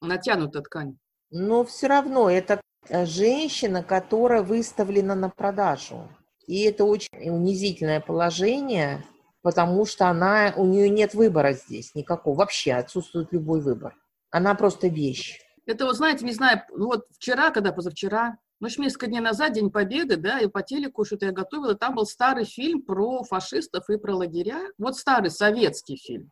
Натянута 0.00 0.62
ткань. 0.62 0.96
Но 1.30 1.64
все 1.64 1.86
равно 1.86 2.30
это 2.30 2.60
э, 2.88 3.06
женщина, 3.06 3.82
которая 3.82 4.42
выставлена 4.42 5.14
на 5.14 5.28
продажу. 5.28 6.08
И 6.46 6.62
это 6.62 6.84
очень 6.84 7.30
унизительное 7.30 8.00
положение, 8.00 9.04
потому 9.42 9.84
что 9.86 10.08
она, 10.08 10.52
у 10.56 10.66
нее 10.66 10.88
нет 10.88 11.14
выбора 11.14 11.52
здесь 11.52 11.94
никакого. 11.94 12.38
Вообще 12.38 12.72
отсутствует 12.72 13.32
любой 13.32 13.60
выбор. 13.60 13.96
Она 14.30 14.54
просто 14.54 14.88
вещь. 14.88 15.40
Это 15.66 15.84
вот, 15.84 15.96
знаете, 15.96 16.24
не 16.24 16.32
знаю, 16.32 16.62
вот 16.76 17.06
вчера, 17.12 17.50
когда 17.50 17.72
позавчера, 17.72 18.38
ну, 18.58 18.66
еще 18.66 18.82
несколько 18.82 19.06
дней 19.06 19.20
назад, 19.20 19.52
День 19.52 19.70
Победы, 19.70 20.16
да, 20.16 20.40
и 20.40 20.46
по 20.46 20.62
телеку 20.62 21.04
что-то 21.04 21.26
я 21.26 21.32
готовила, 21.32 21.74
там 21.74 21.94
был 21.94 22.06
старый 22.06 22.44
фильм 22.44 22.82
про 22.82 23.22
фашистов 23.22 23.88
и 23.90 23.96
про 23.96 24.14
лагеря. 24.14 24.60
Вот 24.78 24.96
старый 24.96 25.30
советский 25.30 25.96
фильм. 25.96 26.30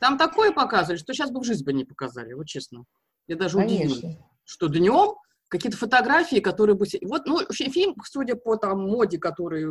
Там 0.00 0.18
такое 0.18 0.52
показывали, 0.52 0.98
что 0.98 1.12
сейчас 1.12 1.30
бы 1.30 1.40
в 1.40 1.44
жизнь 1.44 1.64
бы 1.64 1.72
не 1.72 1.84
показали, 1.84 2.32
вот 2.32 2.46
честно. 2.46 2.84
Я 3.26 3.36
даже 3.36 3.58
удивилась, 3.58 4.16
что 4.44 4.68
днем 4.68 5.14
какие-то 5.48 5.76
фотографии, 5.76 6.40
которые 6.40 6.76
бы... 6.76 6.86
Вот, 7.02 7.26
ну, 7.26 7.38
вообще 7.38 7.68
фильм, 7.70 7.94
судя 8.04 8.36
по 8.36 8.56
там 8.56 8.80
моде, 8.80 9.18
который 9.18 9.66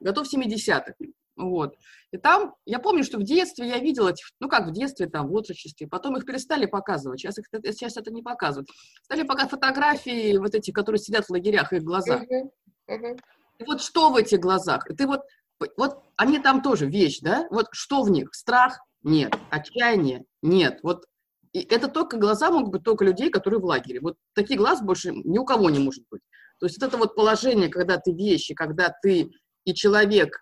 готов 0.00 0.32
70-х. 0.32 0.94
Вот. 1.36 1.76
И 2.10 2.16
там, 2.16 2.54
я 2.66 2.80
помню, 2.80 3.04
что 3.04 3.18
в 3.18 3.22
детстве 3.22 3.68
я 3.68 3.78
видела, 3.78 4.12
ну 4.40 4.48
как 4.48 4.66
в 4.66 4.72
детстве, 4.72 5.06
там, 5.06 5.28
в 5.28 5.34
отрочестве, 5.34 5.86
потом 5.86 6.16
их 6.16 6.24
перестали 6.24 6.66
показывать, 6.66 7.20
сейчас, 7.20 7.38
их, 7.38 7.46
сейчас 7.52 7.96
это 7.96 8.12
не 8.12 8.22
показывают. 8.22 8.68
Стали 9.04 9.22
показывать 9.22 9.52
фотографии 9.52 10.36
вот 10.36 10.54
эти, 10.54 10.72
которые 10.72 10.98
сидят 11.00 11.26
в 11.26 11.30
лагерях, 11.30 11.72
их 11.72 11.84
глаза. 11.84 12.24
Uh-huh. 12.24 12.50
Uh-huh. 12.90 13.18
И 13.58 13.64
вот 13.64 13.80
что 13.80 14.10
в 14.10 14.16
этих 14.16 14.40
глазах? 14.40 14.84
Ты 14.96 15.06
вот, 15.06 15.22
вот 15.76 16.02
они 16.16 16.40
там 16.40 16.62
тоже 16.62 16.86
вещь, 16.86 17.20
да? 17.20 17.46
Вот 17.50 17.66
что 17.72 18.02
в 18.02 18.10
них? 18.10 18.34
Страх? 18.34 18.80
Нет. 19.02 19.36
Отчаяние? 19.50 20.24
Нет. 20.42 20.80
Вот 20.82 21.04
и 21.52 21.60
это 21.60 21.88
только 21.88 22.16
глаза 22.16 22.50
могут 22.50 22.72
быть 22.72 22.82
только 22.82 23.04
людей, 23.04 23.30
которые 23.30 23.60
в 23.60 23.64
лагере. 23.64 24.00
Вот 24.00 24.16
таких 24.34 24.58
глаз 24.58 24.82
больше 24.82 25.12
ни 25.12 25.38
у 25.38 25.44
кого 25.44 25.70
не 25.70 25.78
может 25.78 26.04
быть. 26.10 26.22
То 26.58 26.66
есть 26.66 26.80
вот 26.80 26.88
это 26.88 26.96
вот 26.96 27.14
положение, 27.14 27.68
когда 27.68 27.98
ты 27.98 28.12
вещи, 28.12 28.54
когда 28.54 28.94
ты 29.02 29.30
и 29.64 29.74
человек, 29.74 30.40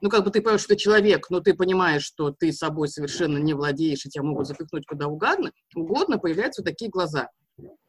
ну, 0.00 0.10
как 0.10 0.24
бы 0.24 0.30
ты 0.30 0.40
понимаешь, 0.40 0.60
что 0.60 0.74
ты 0.74 0.76
человек, 0.76 1.30
но 1.30 1.40
ты 1.40 1.54
понимаешь, 1.54 2.04
что 2.04 2.30
ты 2.30 2.52
собой 2.52 2.88
совершенно 2.88 3.38
не 3.38 3.54
владеешь, 3.54 4.04
и 4.04 4.10
тебя 4.10 4.24
могут 4.24 4.46
запихнуть 4.46 4.86
куда 4.86 5.06
угодно, 5.08 5.52
угодно 5.74 6.18
появляются 6.18 6.62
вот 6.62 6.68
такие 6.68 6.90
глаза. 6.90 7.28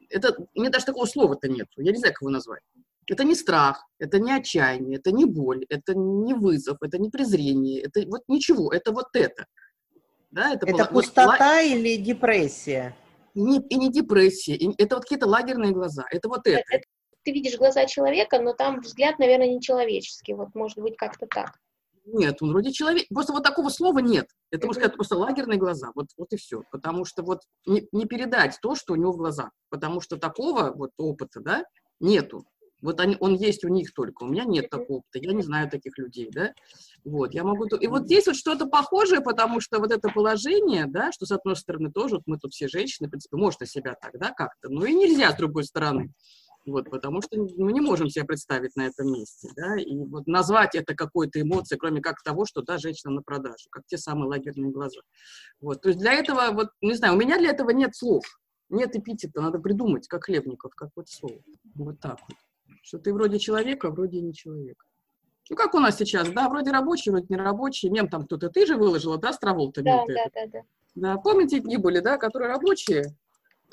Это, 0.09 0.37
мне 0.55 0.69
даже 0.69 0.85
такого 0.85 1.05
слова-то 1.05 1.49
нет, 1.49 1.67
я 1.75 1.91
не 1.91 1.97
знаю, 1.97 2.13
как 2.13 2.21
его 2.21 2.31
назвать. 2.31 2.61
Это 3.09 3.23
не 3.23 3.35
страх, 3.35 3.85
это 3.99 4.19
не 4.19 4.31
отчаяние, 4.31 4.97
это 4.97 5.11
не 5.11 5.25
боль, 5.25 5.65
это 5.69 5.95
не 5.95 6.33
вызов, 6.33 6.77
это 6.81 6.97
не 6.97 7.09
презрение, 7.09 7.81
это 7.81 8.05
вот 8.05 8.21
ничего, 8.27 8.71
это 8.71 8.91
вот 8.91 9.07
это. 9.13 9.45
Да, 10.31 10.53
это 10.53 10.65
это 10.65 10.75
была, 10.75 10.86
пустота 10.86 11.55
вот, 11.55 11.65
или 11.65 11.96
депрессия? 11.98 12.96
И 13.34 13.41
не, 13.41 13.60
и 13.60 13.75
не 13.75 13.91
депрессия, 13.91 14.55
и, 14.55 14.74
это 14.81 14.96
вот 14.96 15.03
какие-то 15.03 15.27
лагерные 15.27 15.72
глаза, 15.72 16.03
это 16.12 16.27
вот 16.27 16.48
это. 16.48 16.63
это. 16.69 16.84
Ты 17.24 17.31
видишь 17.31 17.57
глаза 17.57 17.86
человека, 17.86 18.39
но 18.41 18.53
там 18.53 18.79
взгляд, 18.79 19.19
наверное, 19.19 19.48
не 19.48 19.62
человеческий, 19.62 20.34
вот 20.34 20.55
может 20.55 20.79
быть 20.79 20.96
как-то 20.98 21.27
так. 21.27 21.60
Нет, 22.07 22.41
он 22.41 22.51
вроде 22.51 22.72
человек. 22.72 23.05
Просто 23.10 23.34
вот 23.34 23.43
такого 23.43 23.67
слова 23.67 24.00
нет. 24.00 24.27
Это, 24.50 24.65
можно 24.65 24.81
сказать, 24.81 24.96
просто 24.96 25.17
лагерные 25.17 25.60
глаза. 25.60 25.91
Вот, 25.93 26.07
вот 26.17 26.31
и 26.31 26.38
все. 26.38 26.63
Потому 26.72 27.03
что 27.03 27.22
вот 27.22 27.41
не, 27.65 27.86
не 27.91 28.05
передать 28.05 28.57
то, 28.62 28.75
что 28.75 28.93
у 28.93 28.96
него 28.96 29.12
в 29.12 29.17
глазах. 29.17 29.51
Потому 29.69 30.00
что 30.00 30.15
такого 30.15 30.72
вот 30.72 30.91
опыта, 30.98 31.41
да, 31.41 31.65
нету. 32.00 32.46
Вот 32.81 33.00
они, 33.00 33.17
он 33.19 33.36
есть 33.36 33.63
у 33.63 33.69
них 33.69 33.93
только, 33.93 34.24
у 34.24 34.27
меня 34.27 34.46
нет 34.46 34.69
такого 34.69 34.98
опыта, 34.98 35.19
я 35.19 35.34
не 35.34 35.41
знаю 35.41 35.69
таких 35.69 35.98
людей, 35.98 36.29
да. 36.31 36.53
Вот, 37.03 37.34
я 37.34 37.43
могу... 37.43 37.65
И 37.65 37.88
вот 37.88 38.03
здесь 38.03 38.27
вот 38.27 38.36
что-то 38.36 38.67
похожее, 38.67 39.22
потому 39.22 39.60
что 39.62 39.79
вот 39.79 39.91
это 39.91 40.10
положение, 40.10 40.86
да, 40.86 41.12
что 41.12 41.25
с 41.25 41.31
одной 41.31 41.55
стороны 41.55 41.91
тоже, 41.91 42.15
вот 42.15 42.24
мы 42.27 42.38
тут 42.38 42.53
все 42.53 42.67
женщины, 42.67 43.07
в 43.07 43.12
принципе, 43.12 43.38
можно 43.38 43.65
себя 43.65 43.96
так, 44.00 44.19
да, 44.19 44.31
как-то, 44.31 44.69
но 44.69 44.86
и 44.86 44.93
нельзя 44.93 45.31
с 45.31 45.38
другой 45.38 45.63
стороны. 45.63 46.13
Вот, 46.65 46.89
потому 46.89 47.22
что 47.22 47.38
мы 47.38 47.72
не 47.72 47.79
можем 47.79 48.10
себя 48.10 48.25
представить 48.25 48.75
на 48.75 48.88
этом 48.88 49.10
месте, 49.12 49.50
да, 49.55 49.77
и 49.79 49.96
вот 49.96 50.27
назвать 50.27 50.75
это 50.75 50.96
какой-то 50.96 51.41
эмоцией, 51.41 51.79
кроме 51.79 52.01
как 52.01 52.22
того, 52.22 52.46
что, 52.46 52.62
да, 52.62 52.77
женщина 52.77 53.13
на 53.13 53.22
продажу, 53.22 53.69
как 53.72 53.86
те 53.88 53.98
самые 53.98 54.27
лагерные 54.27 54.72
глаза. 54.72 55.00
Вот, 55.62 55.81
то 55.81 55.89
есть 55.89 56.00
для 56.00 56.13
этого, 56.13 56.51
вот, 56.51 56.67
не 56.81 56.93
знаю, 56.93 57.13
у 57.13 57.17
меня 57.17 57.38
для 57.38 57.51
этого 57.51 57.69
нет 57.69 57.96
слов, 57.96 58.25
нет 58.69 58.93
эпитета, 58.98 59.41
надо 59.41 59.60
придумать, 59.60 60.10
как 60.10 60.25
Хлебников, 60.25 60.75
как 60.75 60.89
вот 60.98 61.07
слово. 61.07 61.41
Вот 61.75 62.01
так 62.01 62.19
вот. 62.27 62.38
Что 62.88 63.00
ты 63.00 63.13
вроде 63.13 63.38
человек, 63.38 63.84
а 63.84 63.89
вроде 63.89 64.22
не 64.22 64.34
человек. 64.34 64.86
Ну, 65.50 65.58
как 65.58 65.75
у 65.75 65.79
нас 65.79 65.98
сейчас, 65.98 66.29
да, 66.29 66.48
вроде 66.48 66.72
рабочий, 66.72 67.12
вроде 67.12 67.25
не 67.27 67.36
рабочий. 67.36 67.89
Мем 67.89 68.08
там 68.08 68.24
кто-то, 68.24 68.48
ты 68.50 68.65
же 68.65 68.77
выложила, 68.77 69.17
да, 69.17 69.34
с 69.34 69.39
Траволтами? 69.39 69.84
Да, 69.84 70.06
да, 70.08 70.25
да, 70.34 70.46
да. 70.48 70.62
Да, 70.96 71.17
помните, 71.17 71.60
дни 71.60 71.75
были, 71.75 72.00
да, 72.00 72.15
которые 72.15 72.50
рабочие, 72.50 73.03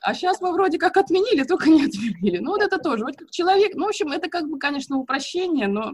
а 0.02 0.14
сейчас 0.14 0.40
мы 0.40 0.52
вроде 0.52 0.78
как 0.78 0.96
отменили, 0.96 1.44
только 1.44 1.70
не 1.70 1.84
отменили. 1.84 2.38
Ну, 2.38 2.50
вот 2.50 2.62
это 2.62 2.78
тоже, 2.78 3.04
вот 3.04 3.16
как 3.16 3.30
человек, 3.30 3.76
ну, 3.76 3.86
в 3.86 3.90
общем, 3.90 4.10
это 4.10 4.28
как 4.28 4.48
бы, 4.48 4.58
конечно, 4.58 4.98
упрощение, 4.98 5.68
но 5.68 5.92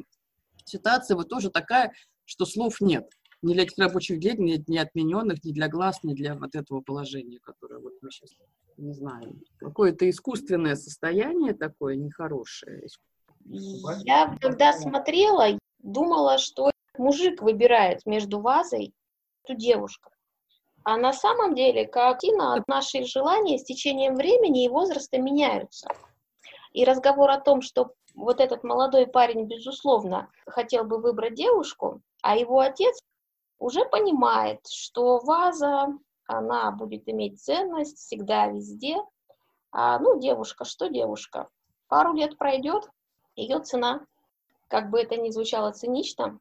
ситуация 0.64 1.14
вот 1.14 1.28
тоже 1.28 1.50
такая, 1.50 1.92
что 2.24 2.46
слов 2.46 2.80
нет. 2.80 3.06
Ни 3.42 3.52
для 3.52 3.66
рабочих 3.76 4.18
дней, 4.18 4.36
ни, 4.38 4.64
ни 4.66 4.78
отмененных, 4.78 5.44
ни 5.44 5.52
для 5.52 5.68
глаз, 5.68 6.02
ни 6.04 6.14
для 6.14 6.36
вот 6.36 6.54
этого 6.54 6.80
положения, 6.80 7.38
которое 7.42 7.80
вот 7.80 7.92
мы 8.00 8.10
сейчас, 8.10 8.30
не 8.78 8.94
знаю, 8.94 9.38
какое-то 9.58 10.08
искусственное 10.08 10.76
состояние 10.76 11.52
такое 11.52 11.96
нехорошее. 11.96 12.86
Я 13.44 14.36
когда 14.40 14.72
смотрела, 14.72 15.58
думала, 15.78 16.38
что 16.38 16.70
мужик 16.98 17.42
выбирает 17.42 18.06
между 18.06 18.40
вазой 18.40 18.92
эту 19.44 19.54
девушку. 19.54 20.10
А 20.84 20.96
на 20.96 21.12
самом 21.12 21.54
деле 21.54 21.86
картина, 21.86 22.62
наши 22.66 23.04
желания 23.04 23.58
с 23.58 23.64
течением 23.64 24.14
времени 24.14 24.64
и 24.64 24.68
возраста 24.68 25.18
меняются. 25.18 25.88
И 26.72 26.84
разговор 26.84 27.30
о 27.30 27.40
том, 27.40 27.60
что 27.60 27.92
вот 28.14 28.40
этот 28.40 28.64
молодой 28.64 29.06
парень, 29.06 29.46
безусловно, 29.46 30.30
хотел 30.46 30.84
бы 30.84 30.98
выбрать 30.98 31.34
девушку, 31.34 32.00
а 32.22 32.36
его 32.36 32.60
отец 32.60 32.98
уже 33.58 33.84
понимает, 33.84 34.60
что 34.66 35.18
ваза, 35.18 35.88
она 36.26 36.70
будет 36.70 37.08
иметь 37.08 37.42
ценность 37.42 37.98
всегда, 37.98 38.46
везде. 38.46 38.96
А, 39.72 39.98
ну, 39.98 40.18
девушка, 40.18 40.64
что 40.64 40.88
девушка? 40.88 41.48
Пару 41.88 42.14
лет 42.14 42.38
пройдет, 42.38 42.88
ее 43.36 43.60
цена, 43.60 44.04
как 44.68 44.90
бы 44.90 45.00
это 45.00 45.16
ни 45.16 45.30
звучало 45.30 45.72
цинично, 45.72 46.38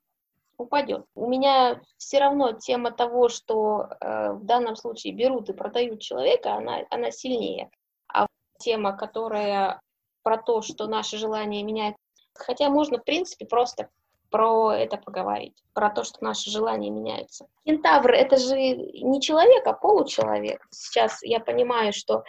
упадет. 0.58 1.05
У 1.15 1.27
меня 1.27 1.81
все 1.98 2.19
равно 2.19 2.51
тема 2.53 2.91
того, 2.91 3.29
что 3.29 3.88
э, 4.01 4.34
в 4.34 4.43
данном 4.43 4.75
случае 4.75 5.13
берут 5.13 5.50
и 5.50 5.53
продают 5.53 6.01
человека, 6.01 6.53
она, 6.53 6.79
она 6.89 7.12
сильнее. 7.12 7.69
А 8.08 8.27
тема, 8.60 8.96
которая 8.96 9.81
про 10.24 10.38
то, 10.38 10.62
что 10.62 10.88
наши 10.88 11.17
желания 11.17 11.63
меняют, 11.63 11.96
хотя 12.36 12.69
можно, 12.69 12.98
в 12.98 13.03
принципе, 13.03 13.46
просто 13.46 13.89
про 14.29 14.74
это 14.74 14.98
поговорить, 14.98 15.55
про 15.74 15.89
то, 15.89 16.03
что 16.03 16.24
наши 16.24 16.50
желания 16.51 16.89
меняются. 16.89 17.48
Кентавр— 17.65 18.12
это 18.13 18.38
же 18.38 18.55
не 18.55 19.22
человек, 19.22 19.65
а 19.65 19.74
получеловек. 19.74 20.67
Сейчас 20.72 21.24
я 21.24 21.39
понимаю, 21.39 21.93
что, 21.93 22.24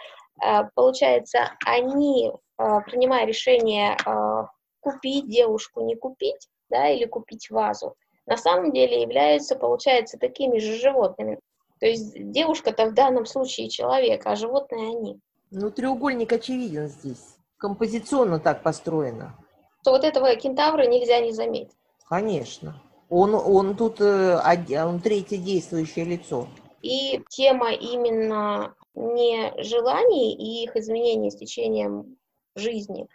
получается, 0.75 1.51
они, 1.65 2.31
э, 2.57 2.63
принимая 2.85 3.25
решение 3.25 3.97
э, 4.05 4.45
купить 4.79 5.29
девушку, 5.29 5.81
не 5.81 5.95
купить, 5.95 6.47
да, 6.69 6.89
или 6.89 7.05
купить 7.05 7.49
вазу, 7.49 7.95
на 8.25 8.37
самом 8.37 8.71
деле 8.71 9.01
являются, 9.01 9.55
получается, 9.55 10.17
такими 10.17 10.59
же 10.59 10.77
животными. 10.77 11.39
То 11.79 11.87
есть 11.87 12.13
девушка-то 12.31 12.85
в 12.87 12.93
данном 12.93 13.25
случае 13.25 13.69
человек, 13.69 14.21
а 14.25 14.35
животные 14.35 14.89
они. 14.89 15.19
Ну, 15.49 15.71
треугольник 15.71 16.31
очевиден 16.31 16.87
здесь. 16.87 17.35
Композиционно 17.57 18.39
так 18.39 18.63
построено. 18.63 19.35
То 19.83 19.91
вот 19.91 20.03
этого 20.03 20.35
кентавра 20.35 20.85
нельзя 20.85 21.19
не 21.19 21.31
заметить. 21.31 21.75
Конечно. 22.07 22.81
Он, 23.09 23.35
он 23.35 23.75
тут 23.75 23.99
э, 23.99 24.39
он 24.83 25.01
третье 25.01 25.37
действующее 25.37 26.05
лицо. 26.05 26.47
И 26.81 27.21
тема 27.29 27.73
именно 27.73 28.73
не 28.95 29.53
желаний 29.63 30.33
и 30.33 30.63
их 30.63 30.75
изменения 30.75 31.31
с 31.31 31.37
течением 31.37 32.17
жизни, 32.55 33.07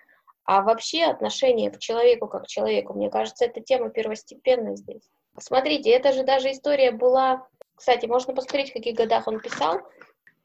а 0.44 0.62
вообще 0.62 1.04
отношение 1.04 1.70
к 1.70 1.78
человеку 1.78 2.28
как 2.28 2.44
к 2.44 2.46
человеку. 2.46 2.94
Мне 2.94 3.10
кажется, 3.10 3.44
эта 3.44 3.60
тема 3.60 3.90
первостепенная 3.90 4.76
здесь. 4.76 5.02
Смотрите, 5.38 5.90
это 5.90 6.12
же 6.12 6.24
даже 6.24 6.50
история 6.52 6.92
была... 6.92 7.46
Кстати, 7.74 8.06
можно 8.06 8.32
посмотреть, 8.32 8.70
в 8.70 8.74
каких 8.74 8.96
годах 8.96 9.26
он 9.26 9.40
писал. 9.40 9.80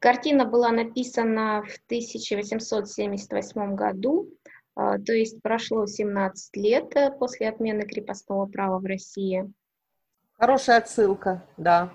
Картина 0.00 0.44
была 0.44 0.70
написана 0.70 1.62
в 1.62 1.78
1878 1.86 3.74
году, 3.74 4.28
а, 4.74 4.98
то 4.98 5.12
есть 5.12 5.40
прошло 5.42 5.86
17 5.86 6.56
лет 6.56 6.96
э, 6.96 7.12
после 7.12 7.48
отмены 7.48 7.82
крепостного 7.82 8.46
права 8.46 8.80
в 8.80 8.84
России. 8.84 9.50
Хорошая 10.32 10.78
отсылка, 10.78 11.46
да. 11.56 11.92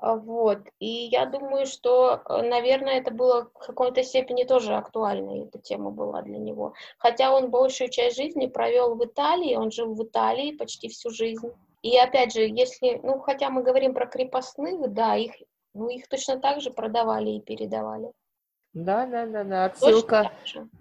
А, 0.00 0.14
вот. 0.14 0.60
И 0.78 1.08
я 1.12 1.26
думаю, 1.26 1.66
что, 1.66 2.22
э, 2.24 2.42
наверное, 2.42 3.00
это 3.00 3.10
было 3.10 3.50
в 3.54 3.66
какой-то 3.66 4.02
степени 4.02 4.44
тоже 4.44 4.74
актуально, 4.74 5.44
эта 5.44 5.58
тема 5.58 5.90
была 5.90 6.22
для 6.22 6.38
него. 6.38 6.72
Хотя 6.98 7.32
он 7.34 7.50
большую 7.50 7.90
часть 7.90 8.16
жизни 8.16 8.46
провел 8.46 8.94
в 8.94 9.04
Италии, 9.04 9.56
он 9.56 9.70
жил 9.70 9.94
в 9.94 10.02
Италии 10.02 10.56
почти 10.56 10.88
всю 10.88 11.10
жизнь. 11.10 11.52
И 11.82 11.96
опять 11.98 12.32
же, 12.32 12.40
если, 12.40 12.98
ну, 13.02 13.20
хотя 13.20 13.50
мы 13.50 13.62
говорим 13.62 13.92
про 13.92 14.06
крепостных, 14.06 14.90
да, 14.92 15.16
их, 15.16 15.32
ну, 15.74 15.88
их 15.88 16.08
точно 16.08 16.40
так 16.40 16.62
же 16.62 16.70
продавали 16.70 17.32
и 17.32 17.40
передавали. 17.40 18.10
Да, 18.72 19.04
да, 19.04 19.26
да, 19.26 19.44
да, 19.44 19.64
отсылка. 19.66 20.30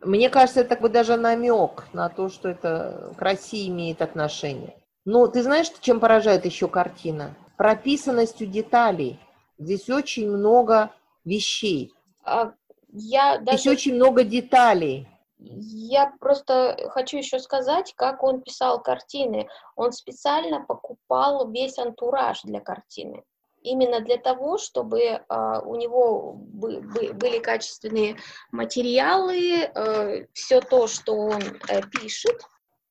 Мне 0.01 0.29
кажется, 0.29 0.61
это 0.61 0.69
как 0.69 0.81
бы 0.81 0.89
даже 0.89 1.17
намек 1.17 1.87
на 1.91 2.07
то, 2.07 2.29
что 2.29 2.47
это 2.49 3.13
к 3.17 3.21
России 3.21 3.67
имеет 3.67 4.01
отношение. 4.01 4.75
Но 5.05 5.27
ты 5.27 5.41
знаешь, 5.43 5.71
чем 5.81 5.99
поражает 5.99 6.45
еще 6.45 6.67
картина? 6.67 7.35
Прописанностью 7.59 8.47
деталей. 8.47 9.19
Здесь 9.57 9.89
очень 9.89 10.31
много 10.31 10.93
вещей. 11.25 11.93
А, 12.23 12.53
я 12.93 13.37
даже... 13.37 13.57
Здесь 13.57 13.73
очень 13.73 13.95
много 13.95 14.23
деталей. 14.23 15.09
Я 15.39 16.13
просто 16.21 16.77
хочу 16.91 17.17
еще 17.17 17.37
сказать, 17.37 17.93
как 17.97 18.23
он 18.23 18.41
писал 18.41 18.81
картины. 18.81 19.49
Он 19.75 19.91
специально 19.91 20.61
покупал 20.61 21.51
весь 21.51 21.77
антураж 21.77 22.43
для 22.43 22.61
картины. 22.61 23.25
Именно 23.61 23.99
для 23.99 24.17
того, 24.17 24.57
чтобы 24.57 25.01
э, 25.01 25.19
у 25.65 25.75
него 25.75 26.35
бы, 26.35 26.79
бы, 26.79 27.11
были 27.11 27.39
качественные 27.39 28.15
материалы, 28.53 29.63
э, 29.63 30.27
все 30.31 30.61
то, 30.61 30.87
что 30.87 31.13
он 31.13 31.41
э, 31.67 31.81
пишет, 31.91 32.41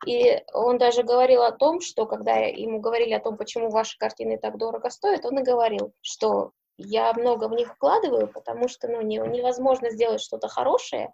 и 0.07 0.43
он 0.53 0.79
даже 0.79 1.03
говорил 1.03 1.43
о 1.43 1.53
том, 1.53 1.81
что 1.81 2.07
когда 2.07 2.37
ему 2.37 2.81
говорили 2.81 3.13
о 3.13 3.21
том, 3.21 3.37
почему 3.37 3.71
ваши 3.71 3.99
картины 3.99 4.39
так 4.39 4.57
дорого 4.57 4.91
стоят, 4.91 5.25
он 5.25 5.39
и 5.41 5.43
говорил, 5.43 5.93
что 6.03 6.53
я 6.77 7.13
много 7.13 7.49
в 7.49 7.53
них 7.53 7.75
вкладываю, 7.75 8.29
потому 8.29 8.69
что 8.69 8.89
ну, 8.89 9.01
не, 9.01 9.17
невозможно 9.17 9.91
сделать 9.91 10.21
что-то 10.21 10.49
хорошее, 10.49 11.13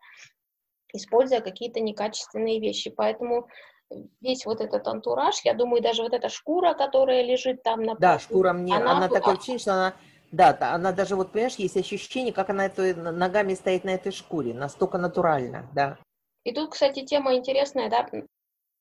используя 0.92 1.40
какие-то 1.40 1.80
некачественные 1.80 2.60
вещи. 2.60 2.90
Поэтому 2.90 3.48
весь 4.20 4.44
вот 4.44 4.60
этот 4.60 4.86
антураж, 4.86 5.40
я 5.44 5.54
думаю, 5.54 5.82
даже 5.82 6.02
вот 6.02 6.12
эта 6.12 6.28
шкура, 6.28 6.74
которая 6.74 7.22
лежит 7.22 7.62
там 7.62 7.82
на 7.82 7.94
Да, 7.94 8.18
шкура 8.18 8.52
мне, 8.52 8.76
она, 8.76 8.98
она 8.98 9.08
такое 9.08 9.34
ощущение, 9.34 9.58
что 9.58 9.72
она, 9.72 9.94
да, 10.30 10.56
она 10.74 10.92
даже 10.92 11.16
вот, 11.16 11.32
понимаешь, 11.32 11.56
есть 11.56 11.76
ощущение, 11.76 12.32
как 12.32 12.50
она 12.50 12.66
это, 12.66 12.94
ногами 12.94 13.54
стоит 13.54 13.84
на 13.84 13.90
этой 13.90 14.12
шкуре, 14.12 14.52
настолько 14.52 14.98
натурально, 14.98 15.68
да. 15.74 15.98
И 16.44 16.52
тут, 16.52 16.72
кстати, 16.72 17.04
тема 17.04 17.34
интересная, 17.34 17.88
да, 17.88 18.06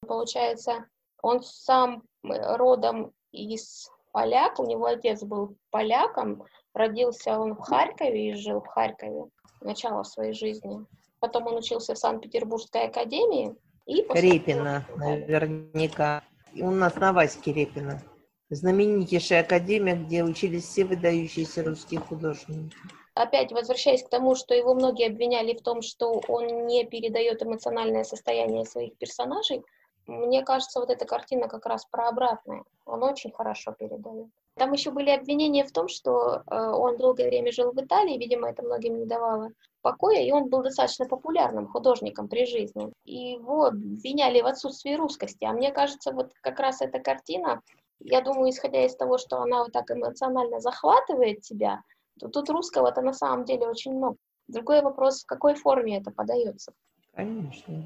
Получается, 0.03 0.85
он 1.21 1.41
сам 1.41 2.03
э, 2.23 2.55
родом 2.55 3.13
из 3.31 3.89
поляк, 4.11 4.59
у 4.59 4.65
него 4.65 4.85
отец 4.85 5.23
был 5.23 5.55
поляком, 5.71 6.43
родился 6.73 7.39
он 7.39 7.55
в 7.55 7.59
Харькове 7.59 8.31
и 8.31 8.33
жил 8.35 8.61
в 8.61 8.67
Харькове 8.67 9.25
начало 9.61 10.03
своей 10.03 10.33
жизни. 10.33 10.85
Потом 11.19 11.47
он 11.47 11.57
учился 11.57 11.93
в 11.93 11.97
Санкт-Петербургской 11.97 12.87
академии. 12.87 13.55
И 13.85 14.05
Репина, 14.13 14.85
наверняка. 14.95 16.23
У 16.55 16.69
нас 16.69 16.95
на 16.95 17.13
Ваське 17.13 17.53
Репина. 17.53 18.01
Знаменитейшая 18.49 19.41
академия, 19.41 19.95
где 19.95 20.23
учились 20.23 20.65
все 20.65 20.85
выдающиеся 20.85 21.63
русские 21.63 22.01
художники 22.01 22.75
опять 23.15 23.51
возвращаясь 23.51 24.03
к 24.03 24.09
тому, 24.09 24.35
что 24.35 24.53
его 24.53 24.73
многие 24.73 25.07
обвиняли 25.07 25.53
в 25.53 25.61
том, 25.61 25.81
что 25.81 26.21
он 26.27 26.65
не 26.65 26.85
передает 26.85 27.43
эмоциональное 27.43 28.03
состояние 28.03 28.65
своих 28.65 28.97
персонажей, 28.97 29.63
мне 30.07 30.43
кажется, 30.43 30.79
вот 30.79 30.89
эта 30.89 31.05
картина 31.05 31.47
как 31.47 31.65
раз 31.65 31.85
про 31.85 32.09
обратное. 32.09 32.63
Он 32.85 33.03
очень 33.03 33.31
хорошо 33.31 33.71
передает. 33.71 34.27
Там 34.55 34.71
еще 34.71 34.91
были 34.91 35.09
обвинения 35.09 35.63
в 35.63 35.71
том, 35.71 35.87
что 35.87 36.43
э, 36.45 36.55
он 36.55 36.97
долгое 36.97 37.29
время 37.29 37.51
жил 37.51 37.71
в 37.71 37.81
Италии, 37.81 38.17
видимо, 38.17 38.49
это 38.49 38.61
многим 38.61 38.99
не 38.99 39.05
давало 39.05 39.49
покоя, 39.81 40.21
и 40.21 40.31
он 40.31 40.49
был 40.49 40.61
достаточно 40.61 41.05
популярным 41.05 41.67
художником 41.67 42.27
при 42.27 42.45
жизни. 42.45 42.91
И 43.03 43.33
его 43.33 43.65
обвиняли 43.65 44.41
в 44.41 44.45
отсутствии 44.45 44.93
русскости. 44.93 45.43
А 45.43 45.53
мне 45.53 45.71
кажется, 45.71 46.11
вот 46.11 46.31
как 46.41 46.59
раз 46.59 46.81
эта 46.81 46.99
картина, 46.99 47.61
я 47.99 48.21
думаю, 48.21 48.51
исходя 48.51 48.85
из 48.85 48.95
того, 48.95 49.17
что 49.17 49.41
она 49.41 49.63
вот 49.63 49.71
так 49.71 49.89
эмоционально 49.89 50.59
захватывает 50.59 51.41
тебя, 51.41 51.81
то 52.19 52.27
тут 52.27 52.49
русского-то 52.49 53.01
на 53.01 53.13
самом 53.13 53.45
деле 53.45 53.67
очень 53.67 53.93
много. 53.93 54.17
Другой 54.47 54.81
вопрос, 54.81 55.23
в 55.23 55.25
какой 55.25 55.55
форме 55.55 55.97
это 55.97 56.11
подается. 56.11 56.73
Конечно. 57.15 57.85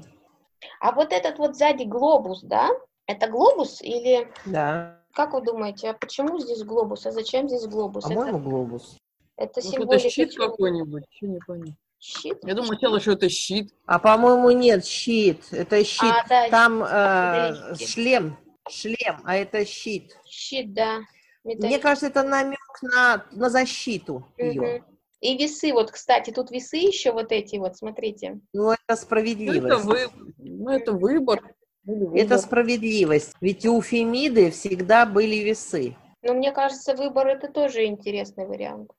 А 0.80 0.92
вот 0.92 1.12
этот 1.12 1.38
вот 1.38 1.56
сзади 1.56 1.84
глобус, 1.84 2.42
да? 2.42 2.68
Это 3.06 3.28
глобус 3.28 3.80
или... 3.82 4.28
Да. 4.44 5.00
Как 5.14 5.32
вы 5.32 5.40
думаете, 5.40 5.90
а 5.90 5.94
почему 5.94 6.38
здесь 6.38 6.62
глобус? 6.62 7.06
А 7.06 7.10
зачем 7.10 7.48
здесь 7.48 7.66
глобус? 7.66 8.04
По-моему, 8.04 8.38
это... 8.38 8.48
глобус. 8.48 8.96
Это 9.36 9.60
Может, 9.60 9.70
символика 9.70 9.94
это 9.96 10.10
щит 10.10 10.36
какой-нибудь? 10.36 11.04
Что 11.10 11.26
не 11.26 11.38
понял. 11.40 11.74
Щит? 12.00 12.38
Я 12.42 12.54
думаю, 12.54 12.68
сначала, 12.68 13.00
что 13.00 13.12
это 13.12 13.28
щит. 13.28 13.72
А 13.86 13.98
по-моему, 13.98 14.50
нет, 14.50 14.84
щит. 14.84 15.42
Это 15.50 15.82
щит. 15.84 16.02
А, 16.02 16.28
да, 16.28 16.48
Там 16.48 16.82
э, 16.82 17.74
шлем. 17.76 18.36
Шлем, 18.68 19.20
а 19.24 19.36
это 19.36 19.64
щит. 19.64 20.16
Щит, 20.26 20.74
да. 20.74 21.00
Мне 21.44 21.78
кажется, 21.78 22.08
это 22.08 22.22
намек 22.22 22.58
на, 22.82 23.24
на 23.32 23.48
защиту 23.48 24.14
угу. 24.14 24.44
ее. 24.44 24.84
И 25.20 25.36
весы, 25.36 25.72
вот, 25.72 25.90
кстати, 25.90 26.30
тут 26.30 26.50
весы 26.50 26.76
еще 26.76 27.12
вот 27.12 27.32
эти 27.32 27.56
вот, 27.56 27.76
смотрите. 27.76 28.40
Ну, 28.52 28.72
это 28.72 28.96
справедливость. 28.96 29.62
Ну, 29.62 29.68
это, 29.68 29.78
вы... 29.78 29.98
ну, 30.38 30.70
это 30.70 30.92
выбор. 30.92 31.54
выбор. 31.84 32.16
Это 32.16 32.38
справедливость. 32.38 33.34
Ведь 33.40 33.66
у 33.66 33.80
Фемиды 33.82 34.50
всегда 34.50 35.06
были 35.06 35.36
весы. 35.36 35.96
Но 36.22 36.34
мне 36.34 36.52
кажется, 36.52 36.94
выбор 36.94 37.26
это 37.28 37.48
тоже 37.48 37.86
интересный 37.86 38.46
вариант. 38.46 38.90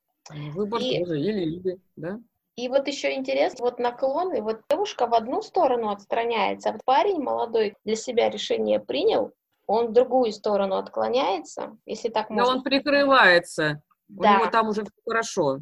Выбор 0.53 0.81
и... 0.81 0.99
тоже, 0.99 1.19
или 1.19 1.41
или, 1.41 1.79
да? 1.95 2.19
И 2.55 2.67
вот 2.67 2.87
еще 2.89 3.15
интересно, 3.15 3.63
вот 3.63 3.79
наклоны, 3.79 4.41
вот 4.41 4.59
девушка 4.69 5.07
в 5.07 5.13
одну 5.13 5.41
сторону 5.41 5.91
отстраняется, 5.91 6.69
а 6.69 6.71
вот 6.73 6.83
парень 6.83 7.21
молодой 7.21 7.77
для 7.85 7.95
себя 7.95 8.29
решение 8.29 8.81
принял, 8.81 9.31
он 9.65 9.87
в 9.87 9.93
другую 9.93 10.33
сторону 10.33 10.75
отклоняется, 10.75 11.77
если 11.85 12.09
так 12.09 12.29
можно. 12.29 12.45
Да 12.45 12.57
он 12.57 12.63
прикрывается, 12.63 13.81
да. 14.09 14.31
у 14.31 14.39
него 14.39 14.51
там 14.51 14.67
уже 14.67 14.83
хорошо. 15.07 15.59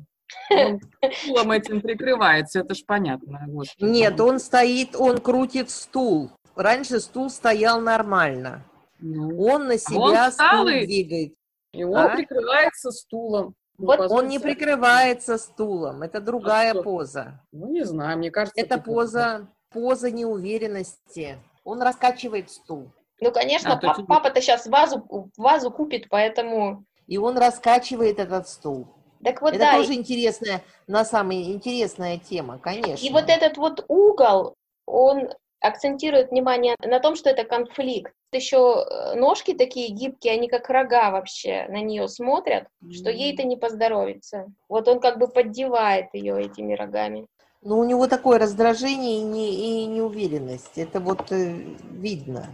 Он 0.50 0.80
стулом 1.14 1.52
этим 1.52 1.82
прикрывается, 1.82 2.60
это 2.60 2.76
ж 2.76 2.84
понятно. 2.86 3.46
Господи. 3.48 3.90
Нет, 3.90 4.20
он 4.20 4.40
стоит, 4.40 4.96
он 4.96 5.20
крутит 5.20 5.70
стул. 5.70 6.32
Раньше 6.56 7.00
стул 7.00 7.30
стоял 7.30 7.80
нормально. 7.82 8.64
Ну, 9.00 9.40
он 9.42 9.68
на 9.68 9.76
а 9.76 9.78
себя 9.78 10.26
он 10.26 10.32
стул 10.32 10.68
и... 10.68 10.86
двигает. 10.86 11.34
И 11.74 11.84
он 11.84 11.98
а? 11.98 12.16
прикрывается 12.16 12.92
стулом. 12.92 13.56
Ну, 13.78 13.86
вот 13.86 14.12
он 14.12 14.28
не 14.28 14.40
прикрывается 14.40 15.38
стулом, 15.38 16.02
это 16.02 16.20
другая 16.20 16.72
а 16.72 16.82
поза. 16.82 17.42
Ну, 17.52 17.72
не 17.72 17.84
знаю, 17.84 18.18
мне 18.18 18.32
кажется... 18.32 18.60
Это 18.60 18.80
поза, 18.80 19.48
поза 19.70 20.10
неуверенности. 20.10 21.38
Он 21.64 21.82
раскачивает 21.84 22.50
стул. 22.50 22.92
Ну, 23.22 23.32
конечно, 23.32 23.74
а, 23.74 23.78
пап, 23.78 24.08
папа-то 24.08 24.42
сейчас 24.42 24.66
вазу, 24.66 25.30
вазу 25.38 25.70
купит, 25.70 26.08
поэтому... 26.10 26.86
И 27.06 27.18
он 27.18 27.38
раскачивает 27.38 28.20
этот 28.20 28.48
стул. 28.48 28.97
Так 29.24 29.42
вот, 29.42 29.50
это 29.50 29.60
да, 29.60 29.78
тоже 29.78 29.94
интересная, 29.94 30.64
на 30.88 31.06
самая 31.06 31.44
интересная 31.44 32.18
тема, 32.18 32.60
конечно. 32.60 33.06
И 33.06 33.10
вот 33.12 33.30
этот 33.30 33.58
вот 33.58 33.86
угол, 33.88 34.56
он 34.86 35.30
акцентирует 35.60 36.32
внимание 36.32 36.76
на 36.84 37.00
том, 37.00 37.16
что 37.16 37.30
это 37.30 37.44
конфликт. 37.44 38.14
Еще 38.32 38.58
э, 38.58 39.16
ножки 39.16 39.54
такие 39.54 39.90
гибкие, 39.90 40.34
они 40.34 40.48
как 40.48 40.70
рога 40.70 41.12
вообще 41.12 41.66
на 41.70 41.82
нее 41.82 42.08
смотрят, 42.08 42.64
mm-hmm. 42.84 42.92
что 42.92 43.10
ей-то 43.10 43.44
не 43.44 43.56
поздоровится. 43.56 44.48
Вот 44.70 44.88
он 44.88 45.00
как 45.00 45.18
бы 45.18 45.28
поддевает 45.28 46.08
ее 46.14 46.40
этими 46.44 46.74
рогами. 46.74 47.28
Ну, 47.62 47.80
у 47.80 47.84
него 47.84 48.08
такое 48.08 48.38
раздражение 48.38 49.20
и, 49.20 49.24
не, 49.24 49.84
и 49.84 49.86
неуверенность. 49.86 50.78
Это 50.78 51.00
вот 51.00 51.32
э, 51.32 51.54
видно. 51.92 52.46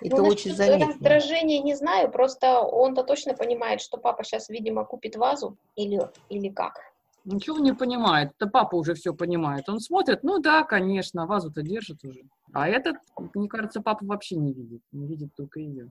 Это 0.00 0.16
ну, 0.16 0.28
очень 0.28 0.54
заметно. 0.54 0.88
Раздражение 0.88 1.60
не 1.60 1.74
знаю, 1.74 2.10
просто 2.10 2.60
он-то 2.60 3.02
точно 3.02 3.34
понимает, 3.34 3.80
что 3.80 3.98
папа 3.98 4.24
сейчас, 4.24 4.48
видимо, 4.48 4.84
купит 4.84 5.16
вазу 5.16 5.56
или, 5.76 6.08
или 6.28 6.48
как. 6.48 6.80
Ничего 7.24 7.58
не 7.58 7.72
понимает. 7.72 8.32
Это 8.36 8.50
папа 8.50 8.74
уже 8.74 8.94
все 8.94 9.14
понимает. 9.14 9.68
Он 9.68 9.78
смотрит, 9.78 10.24
ну 10.24 10.38
да, 10.38 10.64
конечно, 10.64 11.26
вазу-то 11.26 11.62
держит 11.62 12.04
уже. 12.04 12.22
А 12.52 12.68
этот, 12.68 12.96
мне 13.34 13.48
кажется, 13.48 13.80
папа 13.80 14.04
вообще 14.04 14.36
не 14.36 14.52
видит. 14.52 14.82
Не 14.90 15.06
видит 15.06 15.34
только 15.36 15.60
ее. 15.60 15.90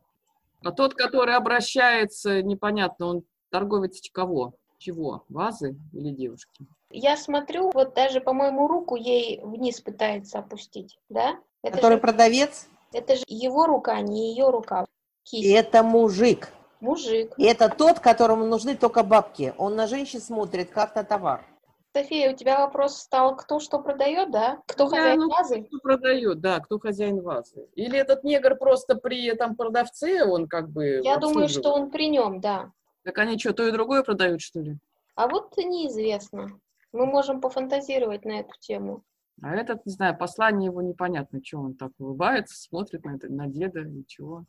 А 0.64 0.72
тот, 0.72 0.94
который 0.94 1.36
обращается, 1.36 2.42
непонятно, 2.42 3.06
он 3.08 3.24
торговец 3.50 4.02
кого? 4.12 4.54
Чего? 4.78 5.24
Вазы 5.30 5.76
или 5.94 6.10
девушки? 6.10 6.66
Я 6.90 7.16
смотрю, 7.16 7.72
вот 7.74 7.94
даже, 7.94 8.20
по-моему, 8.20 8.68
руку 8.68 8.96
ей 8.96 9.40
вниз 9.44 9.80
пытается 9.80 10.40
опустить, 10.40 11.00
да? 11.08 11.40
Это 11.62 11.78
который 11.78 11.96
же... 11.96 12.02
продавец? 12.02 12.68
Это 12.94 13.16
же 13.16 13.24
его 13.28 13.66
рука, 13.66 14.00
не 14.02 14.32
ее 14.32 14.50
рука. 14.50 14.86
Кисть. 15.24 15.50
Это 15.50 15.84
мужик. 15.84 16.50
Мужик. 16.82 17.34
И 17.38 17.44
это 17.44 17.70
тот, 17.70 18.00
которому 18.00 18.46
нужны 18.46 18.76
только 18.76 19.04
бабки. 19.04 19.54
Он 19.58 19.76
на 19.76 19.88
женщин 19.88 20.20
смотрит, 20.20 20.72
как 20.72 20.96
на 20.96 21.04
товар. 21.04 21.46
София, 21.94 22.32
у 22.32 22.36
тебя 22.36 22.60
вопрос 22.60 22.98
стал, 22.98 23.36
кто 23.36 23.60
что 23.60 23.80
продает, 23.80 24.32
да? 24.32 24.62
Кто 24.66 24.90
да, 24.90 24.96
хозяин 24.96 25.20
ну, 25.20 25.30
вазы? 25.30 25.64
Кто 25.64 25.78
продает, 25.80 26.40
да, 26.40 26.60
кто 26.62 26.80
хозяин 26.80 27.22
вазы. 27.22 27.68
Или 27.76 28.00
этот 28.00 28.24
негр 28.24 28.56
просто 28.56 28.96
при 28.96 29.26
этом 29.26 29.56
продавце, 29.56 30.24
он 30.24 30.48
как 30.48 30.70
бы... 30.70 31.02
Я 31.04 31.18
думаю, 31.18 31.50
что 31.50 31.74
он 31.74 31.92
при 31.92 32.08
нем, 32.08 32.40
да. 32.40 32.72
Так 33.04 33.18
они 33.18 33.38
что, 33.38 33.54
то 33.54 33.68
и 33.68 33.72
другое 33.72 34.04
продают, 34.04 34.42
что 34.42 34.62
ли? 34.62 34.78
А 35.16 35.28
вот 35.28 35.58
неизвестно. 35.58 36.60
Мы 36.94 37.06
можем 37.06 37.42
пофантазировать 37.42 38.26
на 38.26 38.40
эту 38.40 38.54
тему. 38.60 39.04
А 39.42 39.56
этот, 39.56 39.86
не 39.86 39.92
знаю, 39.92 40.18
послание 40.18 40.68
его 40.68 40.82
непонятно, 40.82 41.40
что 41.44 41.60
он 41.60 41.74
так 41.74 41.92
улыбается, 41.98 42.56
смотрит 42.56 43.04
на, 43.04 43.16
это, 43.16 43.28
на 43.32 43.48
деда 43.48 43.82
и 43.82 44.06
чего. 44.06 44.46